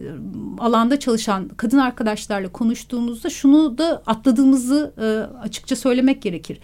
alanda 0.59 1.01
çalışan 1.01 1.49
kadın 1.49 1.79
arkadaşlarla 1.79 2.53
konuştuğumuzda 2.53 3.31
şunu 3.31 3.79
da 3.79 4.03
atladığımızı 4.07 4.93
e, 4.99 5.07
açıkça 5.41 5.77
söylemek 5.77 6.23
gerekir. 6.23 6.59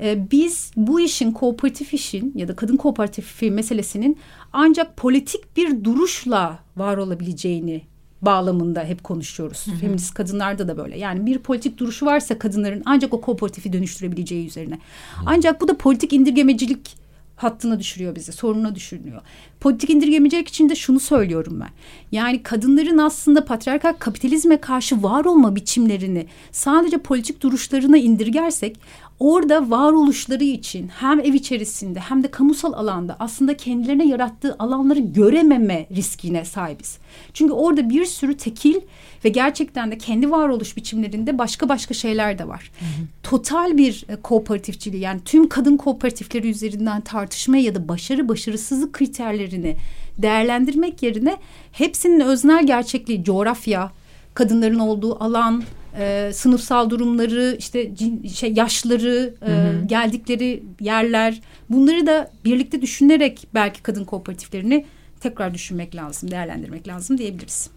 E, 0.00 0.30
biz 0.30 0.70
bu 0.76 1.00
işin 1.00 1.32
kooperatif 1.32 1.94
işin 1.94 2.32
ya 2.36 2.48
da 2.48 2.56
kadın 2.56 2.76
kooperatifi 2.76 3.50
meselesinin 3.50 4.18
ancak 4.52 4.96
politik 4.96 5.56
bir 5.56 5.84
duruşla 5.84 6.58
var 6.76 6.96
olabileceğini 6.96 7.82
bağlamında 8.22 8.84
hep 8.84 9.04
konuşuyoruz. 9.04 9.66
Hı 9.66 9.70
hı. 9.70 9.76
Feminist 9.76 10.14
kadınlarda 10.14 10.68
da 10.68 10.76
böyle. 10.76 10.98
Yani 10.98 11.26
bir 11.26 11.38
politik 11.38 11.78
duruşu 11.78 12.06
varsa 12.06 12.38
kadınların 12.38 12.82
ancak 12.84 13.14
o 13.14 13.20
kooperatifi 13.20 13.72
dönüştürebileceği 13.72 14.46
üzerine. 14.46 14.74
Hı. 14.74 15.22
Ancak 15.26 15.60
bu 15.60 15.68
da 15.68 15.76
politik 15.76 16.12
indirgemecilik 16.12 17.02
hattına 17.36 17.78
düşürüyor 17.78 18.16
bizi, 18.16 18.32
sorununa 18.32 18.74
düşürüyor. 18.74 19.20
Politik 19.60 19.90
indirgemecilik 19.90 20.48
için 20.48 20.68
de 20.68 20.74
şunu 20.74 21.00
söylüyorum 21.00 21.60
ben. 21.60 21.70
Yani 22.12 22.42
kadınların 22.42 22.98
aslında 22.98 23.44
patriarkal 23.44 23.92
kapitalizme 23.92 24.56
karşı 24.56 25.02
var 25.02 25.24
olma 25.24 25.56
biçimlerini 25.56 26.26
sadece 26.52 26.98
politik 26.98 27.40
duruşlarına 27.40 27.98
indirgersek 27.98 28.76
orada 29.22 29.70
varoluşları 29.70 30.44
için 30.44 30.88
hem 30.88 31.20
ev 31.20 31.34
içerisinde 31.34 32.00
hem 32.00 32.22
de 32.22 32.30
kamusal 32.30 32.72
alanda 32.72 33.16
aslında 33.18 33.56
kendilerine 33.56 34.08
yarattığı 34.08 34.56
alanları 34.58 34.98
görememe 34.98 35.86
riskine 35.96 36.44
sahibiz. 36.44 36.98
Çünkü 37.34 37.52
orada 37.52 37.90
bir 37.90 38.04
sürü 38.04 38.36
tekil 38.36 38.76
ve 39.24 39.28
gerçekten 39.28 39.90
de 39.90 39.98
kendi 39.98 40.30
varoluş 40.30 40.76
biçimlerinde 40.76 41.38
başka 41.38 41.68
başka 41.68 41.94
şeyler 41.94 42.38
de 42.38 42.48
var. 42.48 42.70
Hı 42.78 42.84
hı. 42.84 43.06
Total 43.22 43.78
bir 43.78 44.04
e, 44.08 44.16
kooperatifçiliği 44.16 45.02
yani 45.02 45.20
tüm 45.24 45.48
kadın 45.48 45.76
kooperatifleri 45.76 46.50
üzerinden 46.50 47.00
tartışma 47.00 47.56
ya 47.56 47.74
da 47.74 47.88
başarı 47.88 48.28
başarısızlık 48.28 48.92
kriterlerini 48.92 49.76
değerlendirmek 50.18 51.02
yerine 51.02 51.36
hepsinin 51.72 52.20
öznel 52.20 52.66
gerçekliği 52.66 53.24
coğrafya, 53.24 53.92
kadınların 54.34 54.78
olduğu 54.78 55.24
alan, 55.24 55.62
e, 55.98 56.30
sınıfsal 56.34 56.90
durumları, 56.90 57.56
işte 57.58 57.94
cin, 57.94 58.26
şey 58.26 58.52
yaşları, 58.52 59.34
e, 59.42 59.50
hı 59.50 59.52
hı. 59.52 59.84
geldikleri 59.86 60.62
yerler 60.80 61.40
bunları 61.70 62.06
da 62.06 62.30
birlikte 62.44 62.82
düşünerek 62.82 63.46
belki 63.54 63.82
kadın 63.82 64.04
kooperatiflerini 64.04 64.84
tekrar 65.20 65.54
düşünmek 65.54 65.94
lazım, 65.94 66.30
değerlendirmek 66.30 66.88
lazım 66.88 67.18
diyebiliriz. 67.18 67.70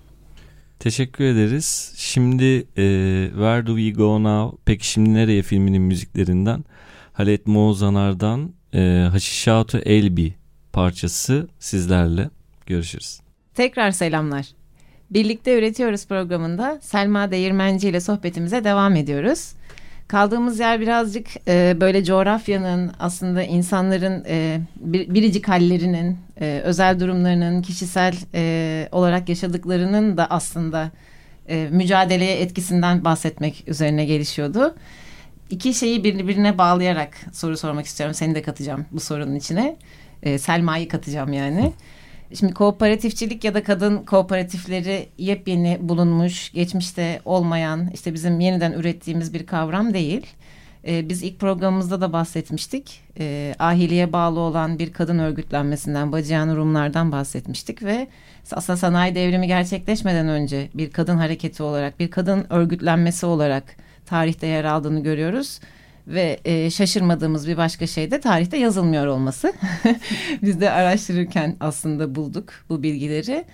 Teşekkür 0.79 1.24
ederiz. 1.24 1.93
Şimdi 1.98 2.45
e, 2.77 2.86
Where 3.29 3.67
Do 3.67 3.77
We 3.77 3.91
Go 3.91 4.24
Now? 4.24 4.57
Peki 4.65 4.88
şimdi 4.88 5.13
nereye 5.13 5.41
filminin 5.41 5.81
müziklerinden 5.81 6.63
Halet 7.13 7.48
Mozanar'dan 7.48 8.53
e, 8.74 9.07
Haşişatu 9.12 9.77
Elbi 9.77 10.34
parçası 10.74 11.48
sizlerle 11.60 12.29
görüşürüz. 12.65 13.19
Tekrar 13.53 13.91
selamlar. 13.91 14.45
Birlikte 15.09 15.57
Üretiyoruz 15.59 16.07
programında 16.07 16.79
Selma 16.81 17.31
Değirmenci 17.31 17.89
ile 17.89 18.01
sohbetimize 18.01 18.63
devam 18.63 18.95
ediyoruz. 18.95 19.53
Kaldığımız 20.07 20.59
yer 20.59 20.81
birazcık 20.81 21.27
e, 21.47 21.77
böyle 21.81 22.03
coğrafyanın 22.03 22.91
aslında 23.00 23.43
insanların 23.43 24.24
e, 24.27 24.59
bir, 24.75 25.13
biricik 25.13 25.47
hallerinin, 25.47 26.17
e, 26.41 26.62
özel 26.63 27.00
durumlarının, 27.00 27.62
kişisel 27.62 28.15
e, 28.33 28.89
olarak 28.91 29.29
yaşadıklarının 29.29 30.17
da 30.17 30.27
aslında 30.29 30.91
e, 31.50 31.67
mücadeleye 31.71 32.41
etkisinden 32.41 33.05
bahsetmek 33.05 33.63
üzerine 33.67 34.05
gelişiyordu. 34.05 34.75
İki 35.50 35.74
şeyi 35.74 36.03
birbirine 36.03 36.57
bağlayarak 36.57 37.17
soru 37.33 37.57
sormak 37.57 37.85
istiyorum. 37.85 38.13
Seni 38.13 38.35
de 38.35 38.41
katacağım 38.41 38.85
bu 38.91 39.00
sorunun 39.00 39.35
içine. 39.35 39.75
E, 40.24 40.38
Selma'yı 40.38 40.88
katacağım 40.88 41.33
yani. 41.33 41.74
Şimdi 42.34 42.53
kooperatifçilik 42.53 43.44
ya 43.44 43.53
da 43.53 43.63
kadın 43.63 43.98
kooperatifleri 43.98 45.10
yepyeni 45.17 45.77
bulunmuş, 45.82 46.51
geçmişte 46.51 47.22
olmayan, 47.25 47.89
işte 47.94 48.13
bizim 48.13 48.39
yeniden 48.39 48.72
ürettiğimiz 48.72 49.34
bir 49.34 49.46
kavram 49.46 49.94
değil. 49.94 50.25
Ee, 50.88 51.10
biz 51.10 51.24
ilk 51.24 51.39
programımızda 51.39 52.01
da 52.01 52.13
bahsetmiştik. 52.13 53.01
Ee, 53.20 53.55
ahiliye 53.60 54.13
bağlı 54.13 54.39
olan 54.39 54.79
bir 54.79 54.94
kadın 54.94 55.20
örgütlenmesinden, 55.20 56.12
Bacıyan 56.12 56.55
Rumlardan 56.55 57.12
bahsetmiştik 57.12 57.84
ve 57.84 58.08
aslında 58.51 58.77
sanayi 58.77 59.15
devrimi 59.15 59.48
gerçekleşmeden 59.48 60.27
önce 60.27 60.70
bir 60.74 60.91
kadın 60.91 61.17
hareketi 61.17 61.63
olarak, 61.63 62.00
bir 62.00 62.12
kadın 62.12 62.46
örgütlenmesi 62.50 63.25
olarak 63.25 63.63
tarihte 64.05 64.48
yer 64.48 64.63
aldığını 64.63 65.03
görüyoruz. 65.03 65.60
Ve 66.07 66.39
e, 66.45 66.69
şaşırmadığımız 66.69 67.47
bir 67.47 67.57
başka 67.57 67.88
şey 67.88 68.12
de 68.12 68.19
tarihte 68.19 68.57
yazılmıyor 68.57 69.07
olması. 69.07 69.53
Biz 70.41 70.62
de 70.62 70.71
araştırırken 70.71 71.55
aslında 71.59 72.15
bulduk 72.15 72.53
bu 72.69 72.83
bilgileri. 72.83 73.45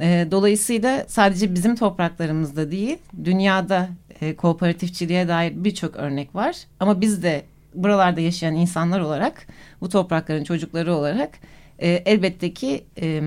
E, 0.00 0.28
dolayısıyla 0.30 1.04
sadece 1.08 1.54
bizim 1.54 1.76
topraklarımızda 1.76 2.70
değil, 2.70 2.98
dünyada 3.24 3.88
e, 4.20 4.36
kooperatifçiliğe 4.36 5.28
dair 5.28 5.52
birçok 5.64 5.96
örnek 5.96 6.34
var. 6.34 6.56
Ama 6.80 7.00
biz 7.00 7.22
de 7.22 7.44
buralarda 7.74 8.20
yaşayan 8.20 8.54
insanlar 8.54 9.00
olarak, 9.00 9.46
bu 9.80 9.88
toprakların 9.88 10.44
çocukları 10.44 10.94
olarak 10.94 11.30
e, 11.78 11.88
elbette 11.88 12.54
ki 12.54 12.84
e, 13.00 13.20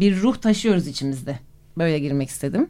bir 0.00 0.20
ruh 0.22 0.36
taşıyoruz 0.36 0.86
içimizde. 0.86 1.38
Böyle 1.78 1.98
girmek 1.98 2.28
istedim. 2.28 2.68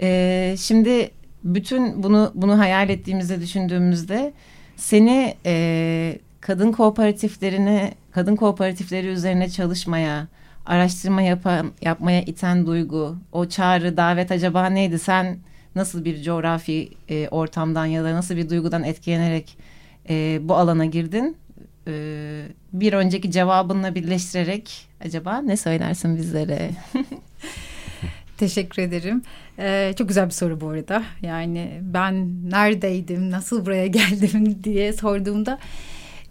E, 0.00 0.54
şimdi 0.58 1.10
bütün 1.44 2.02
bunu 2.02 2.32
bunu 2.34 2.58
hayal 2.58 2.88
ettiğimizde 2.88 3.40
düşündüğümüzde 3.40 4.32
seni 4.80 5.34
e, 5.46 6.18
kadın 6.40 6.72
kooperatiflerini 6.72 7.92
kadın 8.10 8.36
kooperatifleri 8.36 9.06
üzerine 9.06 9.48
çalışmaya 9.48 10.28
araştırma 10.66 11.22
yapan, 11.22 11.72
yapmaya 11.82 12.22
iten 12.22 12.66
duygu 12.66 13.16
o 13.32 13.46
çağrı 13.46 13.96
davet 13.96 14.32
acaba 14.32 14.66
neydi 14.66 14.98
sen 14.98 15.38
nasıl 15.74 16.04
bir 16.04 16.22
coğrafi 16.22 16.88
e, 17.08 17.28
ortamdan 17.28 17.86
ya 17.86 18.04
da 18.04 18.14
nasıl 18.14 18.36
bir 18.36 18.50
duygudan 18.50 18.84
etkilenerek 18.84 19.56
e, 20.08 20.38
bu 20.42 20.54
alana 20.54 20.84
girdin 20.84 21.36
e, 21.86 21.92
bir 22.72 22.92
önceki 22.92 23.30
cevabınla 23.30 23.94
birleştirerek 23.94 24.88
acaba 25.04 25.38
ne 25.38 25.56
söylersin 25.56 26.16
bizlere? 26.16 26.70
Teşekkür 28.40 28.82
ederim. 28.82 29.22
Ee, 29.58 29.94
çok 29.98 30.08
güzel 30.08 30.26
bir 30.26 30.30
soru 30.30 30.60
bu 30.60 30.68
arada. 30.68 31.02
Yani 31.22 31.80
ben 31.82 32.28
neredeydim, 32.50 33.30
nasıl 33.30 33.66
buraya 33.66 33.86
geldim 33.98 34.64
diye 34.64 34.92
sorduğumda 34.92 35.58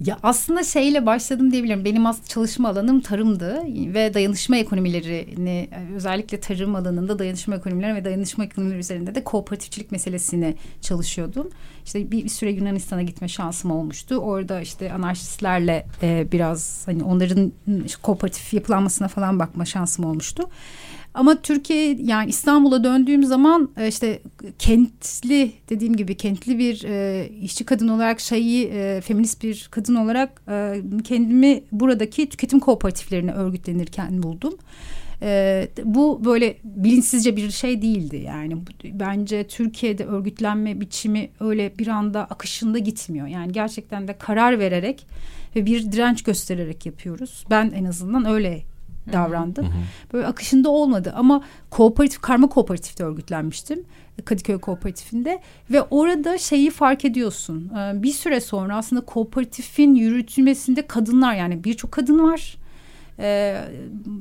ya 0.06 0.20
aslında 0.24 0.64
şeyle 0.64 1.06
başladım 1.06 1.52
diyebilirim. 1.52 1.86
Benim 1.86 2.06
aslında 2.06 2.28
çalışma 2.28 2.70
alanım 2.70 3.02
tarımdı 3.02 3.62
ve 3.68 4.14
dayanışma 4.14 4.58
ekonomilerini 4.58 5.70
özellikle 5.96 6.40
tarım 6.40 6.76
alanında 6.76 7.20
dayanışma 7.20 7.56
ekonomileri 7.56 7.96
ve 7.96 8.06
dayanışma 8.06 8.46
ekonomileri 8.46 8.80
üzerinde 8.80 9.16
de 9.16 9.24
kooperatifçilik 9.24 9.92
meselesini 9.92 10.56
çalışıyordum. 10.82 11.50
İşte 11.86 12.12
bir, 12.12 12.24
bir 12.24 12.30
süre 12.30 12.52
Yunanistan'a 12.52 13.02
gitme 13.02 13.28
şansım 13.28 13.72
olmuştu. 13.72 14.16
Orada 14.16 14.62
işte 14.62 14.94
anarşistlerle 14.94 15.86
e, 16.04 16.28
biraz 16.32 16.88
hani 16.88 17.04
onların 17.04 17.52
kooperatif 18.02 18.54
yapılanmasına 18.54 19.08
falan 19.08 19.40
bakma 19.40 19.66
şansım 19.66 20.06
olmuştu. 20.06 20.50
Ama 21.14 21.42
Türkiye 21.42 21.98
yani 22.02 22.30
İstanbul'a 22.30 22.84
döndüğüm 22.84 23.24
zaman 23.24 23.70
e, 23.78 23.88
işte 23.88 24.22
kentli 24.60 25.52
dediğim 25.70 25.96
gibi 25.96 26.18
kentli 26.18 26.60
bir 26.60 26.84
e, 26.84 27.30
işçi 27.42 27.66
kadın 27.66 27.88
olarak 27.88 28.20
şeyi 28.20 28.68
e, 28.68 29.02
feminist 29.02 29.44
bir 29.44 29.68
kadın 29.72 29.96
olarak 29.96 30.42
e, 30.50 30.82
kendimi 31.04 31.64
buradaki 31.72 32.30
tüketim 32.30 32.60
kooperatiflerine 32.60 33.32
örgütlenirken 33.32 34.24
buldum. 34.24 34.54
E, 35.22 35.68
bu 35.84 36.26
böyle 36.26 36.58
bilinçsizce 36.64 37.36
bir 37.36 37.52
şey 37.52 37.82
değildi 37.82 38.24
yani. 38.26 38.58
Bence 38.84 39.48
Türkiye'de 39.48 40.06
örgütlenme 40.06 40.82
biçimi 40.82 41.30
öyle 41.40 41.74
bir 41.80 41.88
anda 41.88 42.26
akışında 42.26 42.78
gitmiyor. 42.78 43.28
Yani 43.28 43.52
gerçekten 43.52 44.08
de 44.08 44.18
karar 44.18 44.60
vererek 44.60 45.08
ve 45.56 45.66
bir 45.66 45.92
direnç 45.92 46.24
göstererek 46.24 46.86
yapıyoruz. 46.86 47.46
Ben 47.50 47.72
en 47.76 47.86
azından 47.86 48.26
öyle 48.26 48.64
davrandım. 49.14 49.68
Böyle 50.14 50.28
akışında 50.28 50.70
olmadı 50.70 51.14
ama 51.16 51.44
kooperatif 51.70 52.22
karma 52.22 52.50
kooperatifte 52.50 53.04
örgütlenmiştim. 53.04 53.86
Kadıköy 54.26 54.58
Kooperatifinde 54.58 55.40
ve 55.72 55.82
orada 55.82 56.38
şeyi 56.38 56.72
fark 56.72 57.06
ediyorsun. 57.06 57.72
Ee, 57.78 58.04
bir 58.04 58.12
süre 58.12 58.42
sonra 58.42 58.78
aslında 58.78 59.06
kooperatifin 59.06 59.96
yürütülmesinde 59.96 60.88
kadınlar 60.88 61.36
yani 61.36 61.64
birçok 61.64 61.92
kadın 61.92 62.24
var. 62.24 62.58
Ee, 63.20 63.62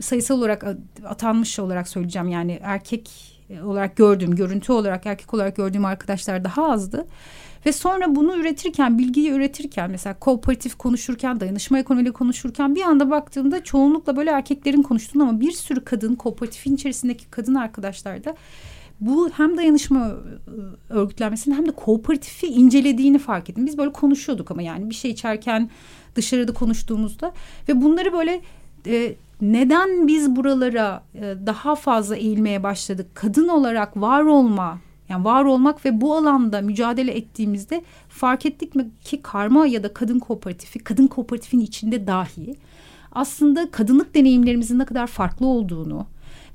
sayısal 0.00 0.38
olarak 0.38 0.64
atanmış 1.04 1.58
olarak 1.58 1.88
söyleyeceğim 1.88 2.28
yani 2.28 2.58
erkek 2.62 3.10
olarak 3.64 3.96
gördüğüm, 3.96 4.36
görüntü 4.36 4.72
olarak 4.72 5.06
erkek 5.06 5.34
olarak 5.34 5.56
gördüğüm 5.56 5.84
arkadaşlar 5.84 6.44
daha 6.44 6.70
azdı. 6.72 7.06
Ve 7.68 7.72
sonra 7.72 8.16
bunu 8.16 8.36
üretirken, 8.36 8.98
bilgiyi 8.98 9.30
üretirken 9.30 9.90
mesela 9.90 10.18
kooperatif 10.18 10.74
konuşurken, 10.74 11.40
dayanışma 11.40 11.78
ekonomiyle 11.78 12.10
konuşurken 12.10 12.74
bir 12.74 12.82
anda 12.82 13.10
baktığımda 13.10 13.64
çoğunlukla 13.64 14.16
böyle 14.16 14.30
erkeklerin 14.30 14.82
konuştuğunu 14.82 15.22
ama 15.22 15.40
bir 15.40 15.52
sürü 15.52 15.84
kadın 15.84 16.14
kooperatifin 16.14 16.74
içerisindeki 16.74 17.30
kadın 17.30 17.54
arkadaşlar 17.54 18.24
da 18.24 18.36
bu 19.00 19.30
hem 19.30 19.56
dayanışma 19.56 20.06
ıı, 20.06 20.76
örgütlenmesini 20.88 21.54
hem 21.54 21.66
de 21.66 21.70
kooperatifi 21.70 22.46
incelediğini 22.46 23.18
fark 23.18 23.50
ettim. 23.50 23.66
Biz 23.66 23.78
böyle 23.78 23.92
konuşuyorduk 23.92 24.50
ama 24.50 24.62
yani 24.62 24.90
bir 24.90 24.94
şey 24.94 25.10
içerken 25.10 25.70
dışarıda 26.14 26.54
konuştuğumuzda 26.54 27.32
ve 27.68 27.82
bunları 27.82 28.12
böyle 28.12 28.40
e, 28.86 29.14
neden 29.40 30.08
biz 30.08 30.36
buralara 30.36 31.02
e, 31.14 31.20
daha 31.46 31.74
fazla 31.74 32.16
eğilmeye 32.16 32.62
başladık? 32.62 33.06
Kadın 33.14 33.48
olarak 33.48 33.96
var 33.96 34.22
olma 34.22 34.78
yani 35.08 35.24
var 35.24 35.44
olmak 35.44 35.84
ve 35.84 36.00
bu 36.00 36.14
alanda 36.14 36.60
mücadele 36.60 37.12
ettiğimizde 37.12 37.82
fark 38.08 38.46
ettik 38.46 38.74
mi 38.74 38.90
ki 39.04 39.22
karma 39.22 39.66
ya 39.66 39.82
da 39.82 39.94
kadın 39.94 40.18
kooperatifi, 40.18 40.78
kadın 40.78 41.06
kooperatifin 41.06 41.60
içinde 41.60 42.06
dahi 42.06 42.54
aslında 43.12 43.70
kadınlık 43.70 44.14
deneyimlerimizin 44.14 44.78
ne 44.78 44.84
kadar 44.84 45.06
farklı 45.06 45.46
olduğunu 45.46 46.06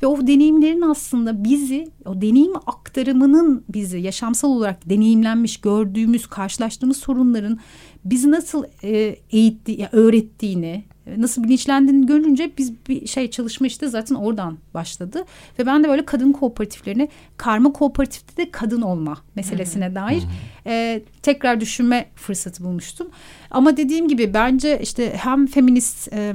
ve 0.03 0.07
o 0.07 0.27
deneyimlerin 0.27 0.81
aslında 0.81 1.43
bizi, 1.43 1.87
o 2.05 2.21
deneyim 2.21 2.53
aktarımının 2.65 3.63
bizi 3.69 3.99
yaşamsal 3.99 4.49
olarak 4.49 4.89
deneyimlenmiş, 4.89 5.57
gördüğümüz, 5.57 6.27
karşılaştığımız 6.27 6.97
sorunların 6.97 7.59
bizi 8.05 8.31
nasıl 8.31 8.63
e, 8.83 9.15
eğitti, 9.31 9.89
öğrettiğini, 9.91 10.83
nasıl 11.17 11.43
bilinçlendiğini 11.43 12.05
görünce 12.05 12.51
biz 12.57 12.73
bir 12.87 13.07
şey 13.07 13.31
çalışma 13.31 13.67
işte 13.67 13.87
zaten 13.87 14.15
oradan 14.15 14.57
başladı. 14.73 15.25
Ve 15.59 15.65
ben 15.65 15.83
de 15.83 15.89
böyle 15.89 16.05
kadın 16.05 16.31
kooperatiflerini 16.31 17.09
karma 17.37 17.73
kooperatifte 17.73 18.37
de 18.37 18.51
kadın 18.51 18.81
olma 18.81 19.17
meselesine 19.35 19.95
dair 19.95 20.23
e, 20.65 21.01
tekrar 21.21 21.61
düşünme 21.61 22.09
fırsatı 22.15 22.63
bulmuştum. 22.63 23.07
Ama 23.51 23.77
dediğim 23.77 24.07
gibi 24.07 24.33
bence 24.33 24.79
işte 24.81 25.13
hem 25.17 25.47
feminist 25.47 26.13
e, 26.13 26.33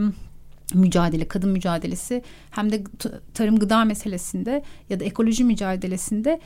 mücadele, 0.74 1.28
kadın 1.28 1.50
mücadelesi 1.50 2.22
hem 2.50 2.72
de 2.72 2.84
tarım 3.34 3.58
gıda 3.58 3.84
meselesinde 3.84 4.62
ya 4.90 5.00
da 5.00 5.04
ekoloji 5.04 5.44
mücadelesinde 5.44 6.40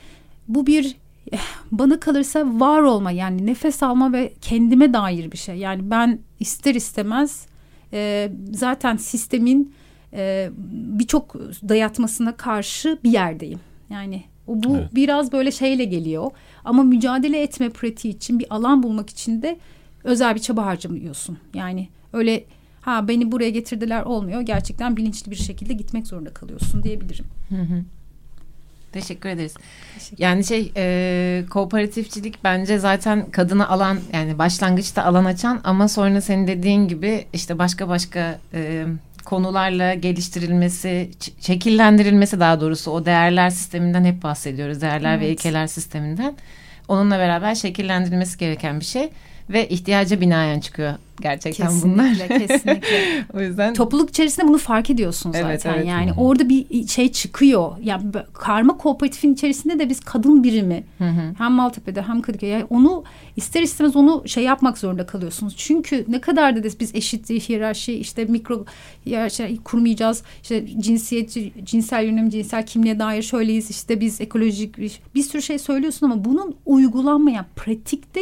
bu 0.48 0.66
bir 0.66 0.96
eh, 1.32 1.38
bana 1.72 2.00
kalırsa 2.00 2.60
var 2.60 2.80
olma 2.82 3.10
yani 3.10 3.46
nefes 3.46 3.82
alma 3.82 4.12
ve 4.12 4.32
kendime 4.40 4.92
dair 4.92 5.32
bir 5.32 5.38
şey. 5.38 5.56
Yani 5.56 5.90
ben 5.90 6.18
ister 6.40 6.74
istemez 6.74 7.46
e, 7.92 8.32
zaten 8.52 8.96
sistemin 8.96 9.74
e, 10.12 10.50
birçok 10.98 11.34
dayatmasına 11.68 12.36
karşı 12.36 12.98
bir 13.04 13.10
yerdeyim. 13.10 13.60
Yani 13.90 14.24
o 14.46 14.62
bu 14.62 14.76
evet. 14.76 14.94
biraz 14.94 15.32
böyle 15.32 15.52
şeyle 15.52 15.84
geliyor. 15.84 16.30
Ama 16.64 16.82
mücadele 16.82 17.42
etme 17.42 17.70
pratiği 17.70 18.14
için 18.14 18.38
bir 18.38 18.46
alan 18.54 18.82
bulmak 18.82 19.10
için 19.10 19.42
de 19.42 19.58
özel 20.04 20.34
bir 20.34 20.40
çaba 20.40 20.66
harcamıyorsun. 20.66 21.38
Yani 21.54 21.88
öyle 22.12 22.44
ha 22.80 23.08
beni 23.08 23.32
buraya 23.32 23.50
getirdiler 23.50 24.02
olmuyor. 24.02 24.40
Gerçekten 24.40 24.96
bilinçli 24.96 25.30
bir 25.30 25.36
şekilde 25.36 25.72
gitmek 25.72 26.06
zorunda 26.06 26.30
kalıyorsun 26.34 26.82
diyebilirim. 26.82 27.24
Hı 27.48 27.62
hı. 27.62 27.84
Teşekkür 28.92 29.28
ederiz. 29.28 29.54
Teşekkür 29.98 30.22
yani 30.22 30.44
şey 30.44 30.72
e, 30.76 31.44
kooperatifçilik 31.50 32.44
bence 32.44 32.78
zaten 32.78 33.30
kadını 33.30 33.68
alan 33.68 33.98
yani 34.12 34.38
başlangıçta 34.38 35.04
alan 35.04 35.24
açan 35.24 35.60
ama 35.64 35.88
sonra 35.88 36.20
senin 36.20 36.46
dediğin 36.46 36.88
gibi 36.88 37.26
işte 37.32 37.58
başka 37.58 37.88
başka 37.88 38.38
e, 38.54 38.84
konularla 39.24 39.94
geliştirilmesi, 39.94 41.10
şekillendirilmesi 41.40 42.40
daha 42.40 42.60
doğrusu 42.60 42.90
o 42.90 43.04
değerler 43.04 43.50
sisteminden 43.50 44.04
hep 44.04 44.22
bahsediyoruz. 44.22 44.80
Değerler 44.80 45.16
evet. 45.16 45.22
ve 45.22 45.28
ilkeler 45.28 45.66
sisteminden. 45.66 46.34
Onunla 46.88 47.18
beraber 47.18 47.54
şekillendirilmesi 47.54 48.38
gereken 48.38 48.80
bir 48.80 48.84
şey 48.84 49.10
ve 49.50 49.68
ihtiyaca 49.68 50.20
binaen 50.20 50.60
çıkıyor 50.60 50.94
gerçekten 51.22 51.66
kesinlikle, 51.66 51.92
bunlar. 51.92 52.08
Kesinlikle 52.08 52.46
kesinlikle. 52.46 53.24
o 53.34 53.40
yüzden 53.40 53.74
topluluk 53.74 54.10
içerisinde 54.10 54.48
bunu 54.48 54.58
fark 54.58 54.90
ediyorsun 54.90 55.32
zaten. 55.32 55.48
Evet, 55.48 55.66
evet. 55.66 55.86
Yani 55.86 56.10
Hı-hı. 56.10 56.20
orada 56.20 56.48
bir 56.48 56.88
şey 56.88 57.12
çıkıyor. 57.12 57.72
Yani 57.82 58.04
karma 58.32 58.76
kooperatifin 58.76 59.34
içerisinde 59.34 59.78
de 59.78 59.88
biz 59.88 60.00
kadın 60.00 60.44
birimi 60.44 60.84
Hı-hı. 60.98 61.34
hem 61.38 61.52
Maltepe'de 61.52 62.02
hem 62.02 62.22
Kadıköy 62.22 62.48
yani 62.48 62.64
onu 62.70 63.04
ister 63.36 63.62
istemez 63.62 63.96
onu 63.96 64.22
şey 64.26 64.44
yapmak 64.44 64.78
zorunda 64.78 65.06
kalıyorsunuz. 65.06 65.54
Çünkü 65.56 66.04
ne 66.08 66.20
kadar 66.20 66.56
da 66.56 66.62
biz 66.80 66.94
eşitliği, 66.94 67.40
hiyerarşi 67.40 67.94
işte 67.94 68.24
mikro 68.24 68.64
hiyerarşi 69.06 69.58
kurmayacağız. 69.64 70.22
İşte 70.42 70.66
cinsiyetçi, 70.80 71.52
cinsel 71.64 72.04
yönelim, 72.04 72.30
cinsel 72.30 72.66
kimliğe 72.66 72.98
dair 72.98 73.22
şöyleyiz. 73.22 73.70
işte 73.70 74.00
biz 74.00 74.20
ekolojik 74.20 74.78
bir, 74.78 75.00
bir 75.14 75.22
sürü 75.22 75.42
şey 75.42 75.58
söylüyorsun 75.58 76.06
ama 76.06 76.24
bunun 76.24 76.54
uygulanmayan 76.66 77.46
pratikte 77.56 78.20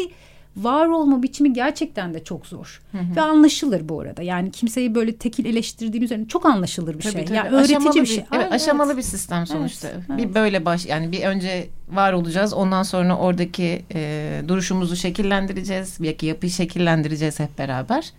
var 0.57 0.87
olma 0.87 1.23
biçimi 1.23 1.53
gerçekten 1.53 2.15
de 2.15 2.25
çok 2.25 2.47
zor. 2.47 2.83
Ve 3.17 3.21
anlaşılır 3.21 3.89
bu 3.89 4.01
arada. 4.01 4.23
Yani 4.23 4.51
kimseyi 4.51 4.95
böyle 4.95 5.17
tekil 5.17 5.45
eleştirdiğim 5.45 6.05
üzerine 6.05 6.29
çok 6.29 6.47
anlaşılır 6.47 6.95
bir 6.95 7.03
Tabii, 7.03 7.13
şey. 7.13 7.25
tabii. 7.25 7.37
Yani 7.37 7.49
öğretici 7.49 7.79
Aşamalı 7.79 8.01
bir 8.01 8.07
şey. 8.07 8.25
Evet, 8.35 8.53
Aa, 8.53 8.55
aşamalı 8.55 8.93
evet. 8.93 8.99
bir 8.99 9.03
sistem 9.03 9.47
sonuçta. 9.47 9.89
evet. 9.89 10.19
Bir 10.19 10.35
böyle 10.35 10.65
baş 10.65 10.87
yani 10.87 11.13
bir 11.13 11.23
önce 11.23 11.69
var 11.89 12.13
olacağız. 12.13 12.55
Ondan 12.55 12.83
sonra 12.83 13.17
oradaki 13.17 13.83
e, 13.95 14.43
duruşumuzu 14.49 14.97
şekillendireceğiz. 14.97 15.99
Belki 16.01 16.27
yapıyı 16.27 16.53
şekillendireceğiz 16.53 17.41
hep 17.41 17.59
beraber. 17.59 18.13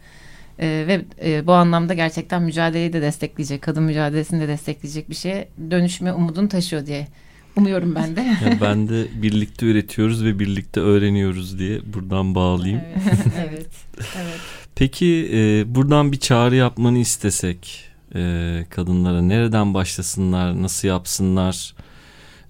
E, 0.59 0.67
ve 0.67 1.01
e, 1.25 1.47
bu 1.47 1.53
anlamda 1.53 1.93
gerçekten 1.93 2.41
mücadeleyi 2.41 2.93
de 2.93 3.01
destekleyecek, 3.01 3.61
kadın 3.61 3.83
mücadelesini 3.83 4.41
de 4.41 4.47
destekleyecek 4.47 5.09
bir 5.09 5.15
şeye 5.15 5.47
dönüşme 5.71 6.13
umudunu 6.13 6.49
taşıyor 6.49 6.85
diye 6.85 7.07
umuyorum 7.55 7.95
ben 7.95 8.15
de. 8.15 8.37
Yani 8.43 8.57
ben 8.61 8.89
de 8.89 9.07
birlikte 9.21 9.65
üretiyoruz 9.65 10.23
ve 10.23 10.39
birlikte 10.39 10.79
öğreniyoruz 10.79 11.59
diye 11.59 11.93
buradan 11.93 12.35
bağlayayım. 12.35 12.81
Evet, 12.95 13.25
evet, 13.37 13.67
evet. 14.15 14.39
Peki 14.75 15.29
e, 15.33 15.63
buradan 15.75 16.11
bir 16.11 16.19
çağrı 16.19 16.55
yapmanı 16.55 16.97
istesek 16.97 17.89
e, 18.15 18.65
kadınlara 18.69 19.21
nereden 19.21 19.73
başlasınlar, 19.73 20.61
nasıl 20.61 20.87
yapsınlar, 20.87 21.73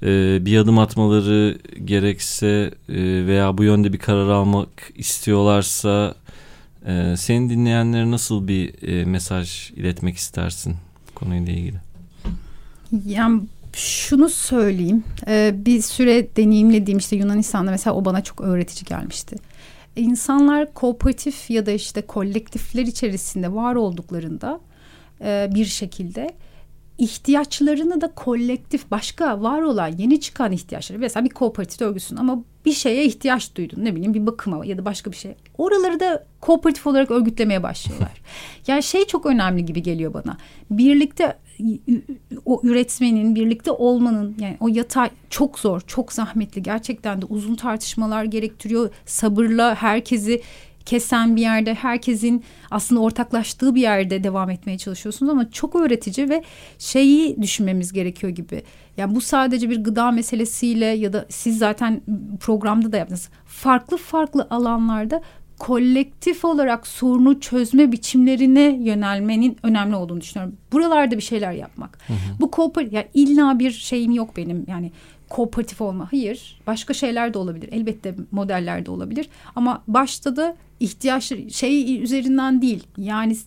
e, 0.04 0.46
bir 0.46 0.58
adım 0.58 0.80
atmaları 0.80 1.58
gerekse 1.86 2.72
e, 2.90 2.96
veya 3.28 3.58
bu 3.58 3.64
yönde 3.64 3.94
bir 3.94 4.00
karar 4.00 4.30
almak 4.30 4.70
istiyorlarsa 4.96 6.16
e, 6.88 7.16
senin 7.18 7.50
dinleyenlere 7.50 8.12
nasıl 8.12 8.48
bir 8.48 8.88
e, 8.88 9.06
mesaj 9.06 9.72
iletmek 9.72 10.18
istersin 10.18 10.76
konuyla 11.16 11.54
ilgili? 11.54 11.78
Yani 13.06 13.42
şunu 13.74 14.30
söyleyeyim. 14.30 15.04
Ee, 15.28 15.54
bir 15.56 15.82
süre 15.82 16.36
deneyimlediğim 16.36 16.98
işte 16.98 17.16
Yunanistan'da 17.16 17.72
mesela 17.72 17.96
o 17.96 18.06
bana 18.06 18.24
çok 18.24 18.42
öğretici 18.42 18.86
gelmişti. 18.86 19.36
İnsanlar 19.96 20.74
kooperatif 20.74 21.50
ya 21.50 21.66
da 21.66 21.72
işte 21.72 22.02
kolektifler 22.02 22.84
içerisinde 22.84 23.54
var 23.54 23.76
olduklarında 23.76 24.60
e, 25.22 25.50
bir 25.56 25.66
şekilde 25.66 26.32
ihtiyaçlarını 27.02 28.02
da 28.02 28.08
kolektif 28.16 28.92
başka 28.92 29.42
var 29.42 29.62
olan 29.62 29.88
yeni 29.88 30.20
çıkan 30.20 30.52
ihtiyaçları 30.52 31.00
mesela 31.00 31.26
bir 31.26 31.30
kooperatif 31.30 31.82
örgüsün 31.82 32.16
ama 32.16 32.44
bir 32.66 32.72
şeye 32.72 33.06
ihtiyaç 33.06 33.56
duydun 33.56 33.86
ne 33.86 33.96
bileyim 33.96 34.14
bir 34.14 34.26
bakıma 34.26 34.66
ya 34.66 34.78
da 34.78 34.86
başka 34.86 35.12
bir 35.12 35.18
şey. 35.18 35.36
Oraları 35.58 36.00
da 36.00 36.26
kooperatif 36.42 36.88
olarak 36.88 37.12
örgütlemeye 37.12 37.64
başlıyorlar. 37.64 38.22
yani 38.68 38.84
şey 38.84 39.06
çok 39.06 39.26
önemli 39.26 39.66
gibi 39.66 39.84
geliyor 39.84 40.14
bana. 40.14 40.38
Birlikte 40.72 41.38
o 42.46 42.62
üretmenin 42.64 43.36
birlikte 43.36 43.72
olmanın 43.72 44.36
yani 44.40 44.58
o 44.60 44.68
yatay 44.68 45.10
çok 45.30 45.60
zor 45.60 45.82
çok 45.82 46.14
zahmetli. 46.14 46.64
Gerçekten 46.64 47.22
de 47.22 47.26
uzun 47.26 47.56
tartışmalar 47.56 48.24
gerektiriyor. 48.24 48.90
Sabırla 49.06 49.76
herkesi 49.76 50.42
kesen 50.86 51.36
bir 51.36 51.42
yerde 51.42 51.74
herkesin 51.74 52.44
aslında 52.72 53.02
ortaklaştığı 53.02 53.76
bir 53.76 53.82
yerde 53.82 54.24
devam 54.24 54.50
etmeye 54.50 54.78
çalışıyorsunuz 54.78 55.32
ama 55.32 55.52
çok 55.52 55.76
öğretici 55.76 56.30
ve 56.30 56.44
şeyi 56.80 57.42
düşünmemiz 57.42 57.94
gerekiyor 57.94 58.34
gibi. 58.34 58.64
Yani 58.98 59.16
bu 59.16 59.22
sadece 59.22 59.70
bir 59.70 59.84
gıda 59.84 60.12
meselesiyle 60.12 60.86
ya 60.86 61.14
da 61.14 61.26
siz 61.30 61.58
zaten 61.58 62.02
programda 62.40 62.92
da 62.92 62.98
yaptınız. 62.98 63.30
Farklı 63.46 63.98
farklı 63.98 64.48
alanlarda 64.50 65.22
kolektif 65.60 66.46
olarak 66.46 66.88
sorunu 66.88 67.40
çözme 67.40 67.92
biçimlerine 67.92 68.80
yönelmenin 68.82 69.58
önemli 69.64 69.96
olduğunu 69.96 70.22
düşünüyorum. 70.22 70.58
Buralarda 70.72 71.18
bir 71.18 71.22
şeyler 71.22 71.52
yapmak. 71.52 72.00
Bu 72.40 72.52
kooperatif 72.52 72.94
ya 72.94 73.08
illa 73.14 73.60
bir 73.60 73.72
şeyim 73.72 74.12
yok 74.12 74.38
benim 74.38 74.66
yani 74.68 74.92
kooperatif 75.32 75.82
olma. 75.82 76.08
Hayır. 76.12 76.62
Başka 76.68 76.94
şeyler 76.94 77.34
de 77.34 77.38
olabilir. 77.38 77.70
Elbette 77.72 78.16
modeller 78.32 78.86
de 78.86 78.92
olabilir. 78.92 79.30
Ama 79.56 79.84
başta 79.88 80.36
da 80.36 80.56
ihtiyaç 80.80 81.34
şey 81.54 82.04
üzerinden 82.04 82.62
değil. 82.62 82.84
Yani 82.98 83.38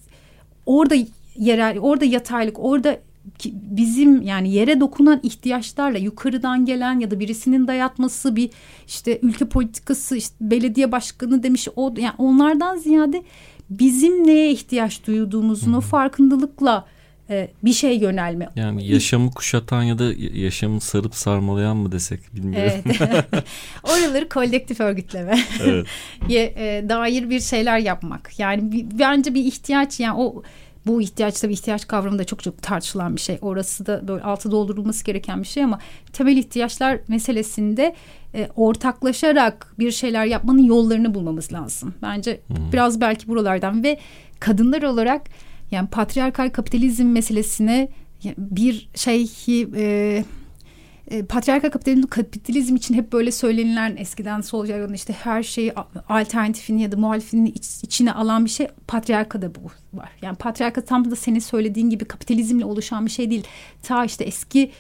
orada 0.67 0.95
yerel, 1.37 1.79
orada 1.79 2.05
yataylık, 2.05 2.59
orada 2.59 2.99
bizim 3.45 4.23
yani 4.23 4.53
yere 4.53 4.81
dokunan 4.81 5.21
ihtiyaçlarla 5.23 5.99
yukarıdan 5.99 6.65
gelen 6.65 7.01
ya 7.01 7.11
da 7.11 7.21
birisinin 7.21 7.67
dayatması 7.67 8.37
bir 8.37 8.51
işte 8.87 9.19
ülke 9.23 9.45
politikası 9.45 10.17
işte 10.17 10.37
belediye 10.41 10.93
başkanı 10.93 11.43
demiş 11.43 11.69
o 11.77 11.95
yani 11.99 12.15
onlardan 12.19 12.77
ziyade 12.77 13.23
bizim 13.71 14.27
neye 14.27 14.51
ihtiyaç 14.51 15.07
duyduğumuzun 15.07 15.73
o 15.73 15.81
farkındalıkla 15.81 16.85
e, 17.31 17.49
bir 17.65 17.73
şey 17.73 17.99
yönelme. 17.99 18.49
Yani 18.57 18.87
yaşamı 18.87 19.31
kuşatan 19.31 19.83
ya 19.83 19.99
da 19.99 20.05
yaşamı 20.39 20.81
sarıp 20.81 21.15
sarmalayan 21.15 21.77
mı 21.77 21.93
desek 21.93 22.35
bilmiyorum. 22.35 22.83
Evet. 22.85 23.45
Oraları 23.83 24.29
kolektif 24.29 24.81
örgütleme. 24.81 25.39
Evet. 25.65 25.87
e, 26.31 26.85
dair 26.89 27.31
bir 27.31 27.41
şeyler 27.41 27.79
yapmak. 27.79 28.39
Yani 28.39 28.73
bir, 28.73 28.99
bence 28.99 29.35
bir 29.35 29.45
ihtiyaç 29.45 30.01
yani 30.01 30.15
o 30.19 30.43
bu 30.87 31.03
ihtiyaç 31.03 31.41
tabii 31.41 31.53
ihtiyaç 31.53 31.87
kavramı 31.87 32.19
da 32.19 32.25
çok 32.25 32.43
çok 32.43 32.63
tartışılan 32.63 33.17
bir 33.17 33.21
şey. 33.21 33.39
Orası 33.41 33.87
da 33.87 34.09
böyle 34.09 34.23
altı 34.23 34.51
doldurulması 34.51 35.05
gereken 35.05 35.43
bir 35.43 35.47
şey 35.47 35.65
ama 35.65 35.79
temel 36.13 36.37
ihtiyaçlar 36.37 36.99
meselesinde 37.09 37.95
e, 38.35 38.49
ortaklaşarak 38.57 39.75
bir 39.79 39.91
şeyler 39.91 40.25
yapmanın 40.25 40.65
yollarını 40.65 41.15
bulmamız 41.15 41.53
lazım. 41.53 41.95
Bence 42.03 42.41
Hmm. 42.47 42.73
biraz 42.73 43.01
belki 43.01 43.29
buralardan 43.29 43.83
ve 43.83 43.99
kadınlar 44.41 44.83
olarak 44.83 45.23
yani 45.75 45.89
patriarkal 45.89 46.51
kapitalizm 46.51 47.07
meselesine 47.07 47.89
bir 48.39 48.89
şey 48.95 49.29
e, 49.77 50.25
e, 51.11 51.25
patriarkal 51.25 51.71
kapitalizm, 51.71 52.09
kapitalizm 52.09 52.77
için 52.77 52.95
hep 52.95 53.13
böyle 53.13 53.33
söylenilen 53.33 53.97
eskiden 53.97 54.41
sol 54.41 54.67
jargonda 54.67 54.95
işte 54.95 55.13
her 55.13 55.43
şeyi 55.43 55.73
alternatifini 56.09 56.83
ya 56.83 56.93
da 56.93 56.97
muhalifini 56.97 57.49
iç, 57.49 57.67
içine 57.83 58.13
alan 58.13 58.45
bir 58.45 58.51
şey 58.51 58.69
patriarkada 58.87 59.55
bu 59.55 59.61
var. 59.99 60.11
Yani 60.23 60.37
patriarka 60.37 60.81
tam 60.81 61.11
da 61.11 61.17
senin 61.17 61.39
söylediğin 61.39 61.91
gibi 61.91 62.05
kapitalizmle 62.05 62.65
oluşan 62.65 63.07
bir 63.07 63.11
şey 63.11 63.31
değil. 63.31 63.45
Ta 63.83 64.05
işte 64.05 64.25
eski 64.25 64.71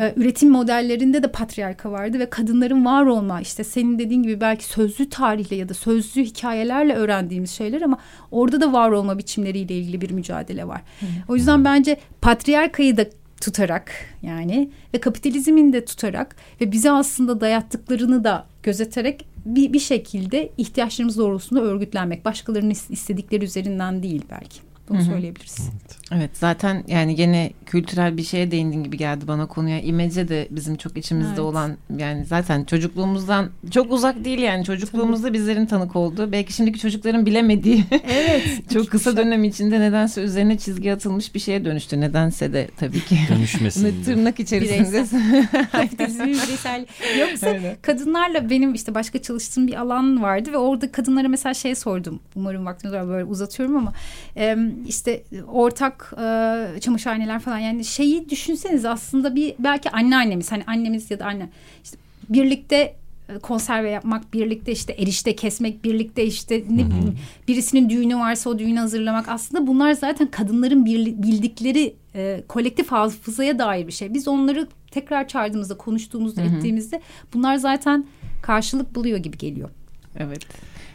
e, 0.00 0.12
üretim 0.16 0.50
modellerinde 0.50 1.22
de 1.22 1.32
patriarka 1.32 1.92
vardı 1.92 2.18
ve 2.18 2.30
kadınların 2.30 2.84
var 2.84 3.04
olma 3.04 3.40
işte 3.40 3.64
senin 3.64 3.98
dediğin 3.98 4.22
gibi 4.22 4.40
belki 4.40 4.64
sözlü 4.64 5.08
tarihle 5.08 5.56
ya 5.56 5.68
da 5.68 5.74
sözlü 5.74 6.24
hikayelerle 6.24 6.94
öğrendiğimiz 6.94 7.50
şeyler 7.50 7.82
ama 7.82 7.98
orada 8.30 8.60
da 8.60 8.72
var 8.72 8.90
olma 8.90 9.18
biçimleriyle 9.18 9.78
ilgili 9.78 10.00
bir 10.00 10.10
mücadele 10.10 10.68
var. 10.68 10.82
O 11.28 11.36
yüzden 11.36 11.64
bence 11.64 11.96
patriarkayı 12.20 12.96
da 12.96 13.06
tutarak 13.42 13.92
yani 14.22 14.70
ve 14.94 15.00
kapitalizmin 15.00 15.72
de 15.72 15.84
tutarak 15.84 16.36
ve 16.60 16.72
bize 16.72 16.90
aslında 16.90 17.40
dayattıklarını 17.40 18.24
da 18.24 18.46
gözeterek 18.62 19.26
bir, 19.44 19.72
bir 19.72 19.78
şekilde 19.78 20.52
ihtiyaçlarımız 20.58 21.18
doğrultusunda 21.18 21.62
örgütlenmek. 21.62 22.24
Başkalarının 22.24 22.74
istedikleri 22.90 23.44
üzerinden 23.44 24.02
değil 24.02 24.22
belki. 24.30 24.71
Bunu 24.88 24.98
Hı 24.98 25.02
hı. 25.02 25.06
söyleyebiliriz. 25.06 25.70
Evet 26.14 26.30
zaten 26.34 26.84
yani 26.86 27.14
gene 27.14 27.52
kültürel 27.66 28.16
bir 28.16 28.22
şeye 28.22 28.50
değindin 28.50 28.84
gibi 28.84 28.96
geldi 28.96 29.28
bana 29.28 29.46
konuya. 29.46 29.80
İmece 29.80 30.28
de 30.28 30.48
bizim 30.50 30.76
çok 30.76 30.96
içimizde 30.96 31.28
Evet. 31.28 31.38
olan 31.38 31.76
yani 31.96 32.24
zaten 32.24 32.64
çocukluğumuzdan 32.64 33.50
çok 33.70 33.92
uzak 33.92 34.24
değil 34.24 34.38
yani 34.38 34.64
çocukluğumuzda 34.64 35.32
bizlerin 35.32 35.66
tanık 35.66 35.96
olduğu. 35.96 36.32
Belki 36.32 36.52
şimdiki 36.52 36.78
çocukların 36.78 37.26
bilemediği 37.26 37.84
Evet. 38.08 38.70
çok 38.72 38.90
kısa 38.90 39.16
dönem 39.16 39.44
içinde 39.44 39.80
nedense 39.80 40.20
üzerine 40.22 40.58
çizgi 40.58 40.92
atılmış 40.92 41.34
bir 41.34 41.40
şeye 41.40 41.64
dönüştü. 41.64 42.00
Nedense 42.00 42.52
de 42.52 42.68
tabii 42.76 43.00
ki. 43.04 43.18
Dönüşmesin. 43.30 44.02
Tırnak 44.04 44.40
içerisinde. 44.40 45.04
Kapitalizmin 45.72 46.26
bireysel. 46.46 46.86
Yoksa 47.20 47.46
Aynen. 47.46 47.76
kadınlarla 47.82 48.50
benim 48.50 48.74
işte 48.74 48.94
başka 48.94 49.22
çalıştığım 49.22 49.66
bir 49.66 49.74
alan 49.80 50.22
vardı 50.22 50.52
ve 50.52 50.56
orada 50.56 50.92
kadınlara 50.92 51.28
mesela 51.28 51.54
şey 51.54 51.74
sordum. 51.74 52.20
Umarım 52.36 52.66
vaktiniz 52.66 52.94
var 52.94 53.08
böyle 53.08 53.24
uzatıyorum 53.24 53.76
ama 53.76 53.92
e, 54.36 54.56
işte 54.86 55.22
ortak 55.52 56.14
e, 56.16 56.80
çamaşırhaneler 56.80 57.40
falan 57.40 57.58
yani 57.58 57.84
şeyi 57.84 58.30
düşünseniz 58.30 58.84
aslında 58.84 59.34
bir 59.34 59.54
belki 59.58 59.90
anneannemiz 59.90 60.52
hani 60.52 60.64
annemiz 60.66 61.10
ya 61.10 61.18
da 61.18 61.24
anne 61.24 61.48
işte 61.84 61.96
birlikte 62.28 62.96
e, 63.28 63.38
konserve 63.38 63.90
yapmak, 63.90 64.34
birlikte 64.34 64.72
işte 64.72 64.92
erişte 64.92 65.36
kesmek, 65.36 65.84
birlikte 65.84 66.24
işte 66.24 66.64
ne 66.70 66.86
bileyim 66.86 67.18
birisinin 67.48 67.90
düğünü 67.90 68.16
varsa 68.16 68.50
o 68.50 68.58
düğünü 68.58 68.78
hazırlamak. 68.78 69.28
Aslında 69.28 69.66
bunlar 69.66 69.92
zaten 69.92 70.26
kadınların 70.30 70.86
bildikleri 70.86 71.94
e, 72.14 72.42
kolektif 72.48 72.92
hafızaya 72.92 73.58
dair 73.58 73.86
bir 73.86 73.92
şey. 73.92 74.14
Biz 74.14 74.28
onları 74.28 74.68
tekrar 74.90 75.28
çağırdığımızda, 75.28 75.76
konuştuğumuzda, 75.76 76.42
ettiğimizde 76.42 77.00
bunlar 77.34 77.56
zaten 77.56 78.06
karşılık 78.42 78.94
buluyor 78.94 79.18
gibi 79.18 79.38
geliyor. 79.38 79.70
Evet. 80.18 80.46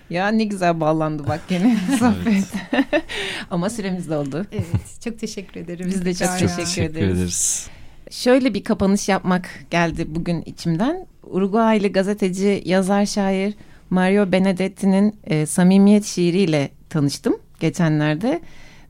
Ya 0.10 0.28
ne 0.28 0.44
güzel 0.44 0.80
bağlandı 0.80 1.28
bak 1.28 1.42
gene 1.50 1.78
sohbet. 2.00 2.44
Ama 3.52 3.70
süremiz 3.70 4.10
doldu. 4.10 4.46
Evet, 4.52 5.02
çok 5.04 5.20
teşekkür 5.20 5.60
ederim. 5.62 5.88
Biz 5.90 6.06
de 6.06 6.14
çok 6.14 6.40
teşekkür 6.40 6.56
Teşekkür 6.56 6.92
ederiz. 6.96 7.18
ederiz. 7.18 7.68
Şöyle 8.12 8.54
bir 8.54 8.64
kapanış 8.64 9.10
yapmak 9.10 9.50
geldi 9.72 10.06
bugün 10.16 10.42
içimden. 10.42 11.08
Uruguaylı 11.24 11.88
gazeteci, 11.88 12.62
yazar, 12.66 13.06
şair 13.06 13.54
Mario 13.90 14.32
Benedetti'nin 14.32 15.16
e, 15.24 15.46
Samimiyet 15.46 16.06
şiiriyle 16.06 16.70
tanıştım 16.90 17.38
geçenlerde. 17.60 18.42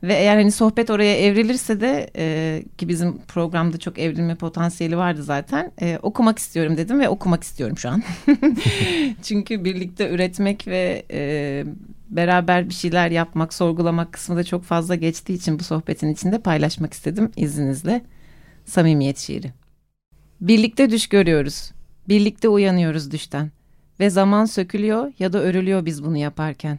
Ve 0.02 0.14
eğer 0.14 0.36
hani 0.36 0.52
sohbet 0.52 0.90
oraya 0.90 1.16
evrilirse 1.16 1.80
de 1.80 2.10
e, 2.16 2.62
ki 2.78 2.88
bizim 2.88 3.18
programda 3.18 3.78
çok 3.78 3.98
evrilme 3.98 4.34
potansiyeli 4.34 4.96
vardı 4.96 5.22
zaten. 5.22 5.72
E, 5.80 5.98
okumak 6.02 6.38
istiyorum 6.38 6.76
dedim 6.76 7.00
ve 7.00 7.08
okumak 7.08 7.42
istiyorum 7.42 7.78
şu 7.78 7.88
an. 7.88 8.02
Çünkü 9.22 9.64
birlikte 9.64 10.10
üretmek 10.10 10.66
ve 10.66 11.02
e, 11.10 11.64
beraber 12.10 12.68
bir 12.68 12.74
şeyler 12.74 13.10
yapmak, 13.10 13.54
sorgulamak 13.54 14.12
kısmı 14.12 14.36
da 14.36 14.44
çok 14.44 14.64
fazla 14.64 14.94
geçtiği 14.94 15.34
için 15.34 15.58
bu 15.58 15.64
sohbetin 15.64 16.12
içinde 16.12 16.38
paylaşmak 16.38 16.92
istedim 16.92 17.30
izninizle. 17.36 18.04
Samimiyet 18.64 19.18
şiiri. 19.18 19.52
Birlikte 20.40 20.90
düş 20.90 21.08
görüyoruz. 21.08 21.72
Birlikte 22.08 22.48
uyanıyoruz 22.48 23.10
düşten. 23.10 23.50
Ve 24.00 24.10
zaman 24.10 24.44
sökülüyor 24.44 25.12
ya 25.18 25.32
da 25.32 25.38
örülüyor 25.38 25.84
biz 25.84 26.04
bunu 26.04 26.16
yaparken. 26.16 26.78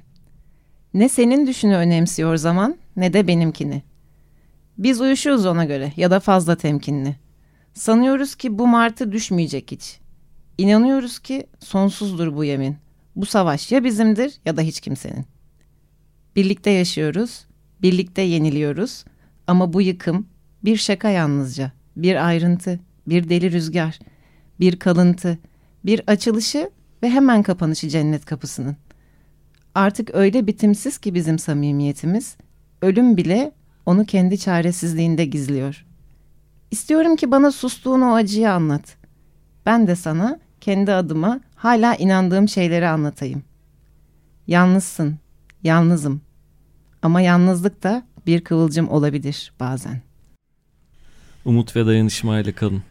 Ne 0.94 1.10
senin 1.10 1.48
düşünü 1.48 1.76
önemsiyor 1.76 2.38
zaman 2.38 2.78
ne 2.96 3.14
de 3.14 3.28
benimkini. 3.28 3.84
Biz 4.78 5.02
uyuşuyoruz 5.02 5.46
ona 5.46 5.66
göre 5.66 5.94
ya 5.98 6.12
da 6.12 6.20
fazla 6.20 6.56
temkinli. 6.56 7.16
Sanıyoruz 7.74 8.36
ki 8.36 8.60
bu 8.60 8.68
martı 8.68 9.12
düşmeyecek 9.12 9.72
hiç. 9.72 10.00
İnanıyoruz 10.58 11.20
ki 11.20 11.48
sonsuzdur 11.60 12.36
bu 12.36 12.44
yemin. 12.44 12.78
Bu 13.16 13.26
savaş 13.26 13.72
ya 13.72 13.84
bizimdir 13.84 14.34
ya 14.46 14.58
da 14.58 14.62
hiç 14.62 14.82
kimsenin. 14.82 15.26
Birlikte 16.36 16.70
yaşıyoruz, 16.70 17.46
birlikte 17.82 18.22
yeniliyoruz 18.22 19.06
ama 19.48 19.74
bu 19.74 19.82
yıkım 19.82 20.28
bir 20.64 20.78
şaka 20.78 21.10
yalnızca, 21.10 21.72
bir 21.96 22.28
ayrıntı, 22.28 22.80
bir 23.08 23.30
deli 23.30 23.52
rüzgar, 23.52 24.00
bir 24.60 24.80
kalıntı, 24.80 25.38
bir 25.86 26.02
açılışı 26.08 26.70
ve 27.04 27.10
hemen 27.10 27.44
kapanışı 27.44 27.90
cennet 27.90 28.26
kapısının. 28.26 28.78
Artık 29.80 30.16
öyle 30.16 30.48
bitimsiz 30.48 30.98
ki 30.98 31.14
bizim 31.14 31.40
samimiyetimiz, 31.40 32.38
ölüm 32.82 33.18
bile 33.18 33.52
onu 33.86 34.06
kendi 34.06 34.40
çaresizliğinde 34.40 35.26
gizliyor. 35.26 35.86
İstiyorum 36.72 37.16
ki 37.16 37.32
bana 37.32 37.52
sustuğun 37.52 38.02
o 38.02 38.14
acıyı 38.14 38.52
anlat. 38.52 38.98
Ben 39.66 39.88
de 39.88 39.96
sana 39.96 40.40
kendi 40.62 40.92
adıma 40.94 41.40
hala 41.56 41.96
inandığım 41.96 42.48
şeyleri 42.48 42.88
anlatayım. 42.88 43.44
Yalnızsın, 44.48 45.18
yalnızım. 45.64 46.22
Ama 47.02 47.22
yalnızlık 47.22 47.84
da 47.84 48.04
bir 48.26 48.44
kıvılcım 48.44 48.90
olabilir 48.90 49.54
bazen. 49.60 50.02
Umut 51.46 51.76
ve 51.76 51.86
dayanışmayla 51.86 52.56
kalın. 52.56 52.84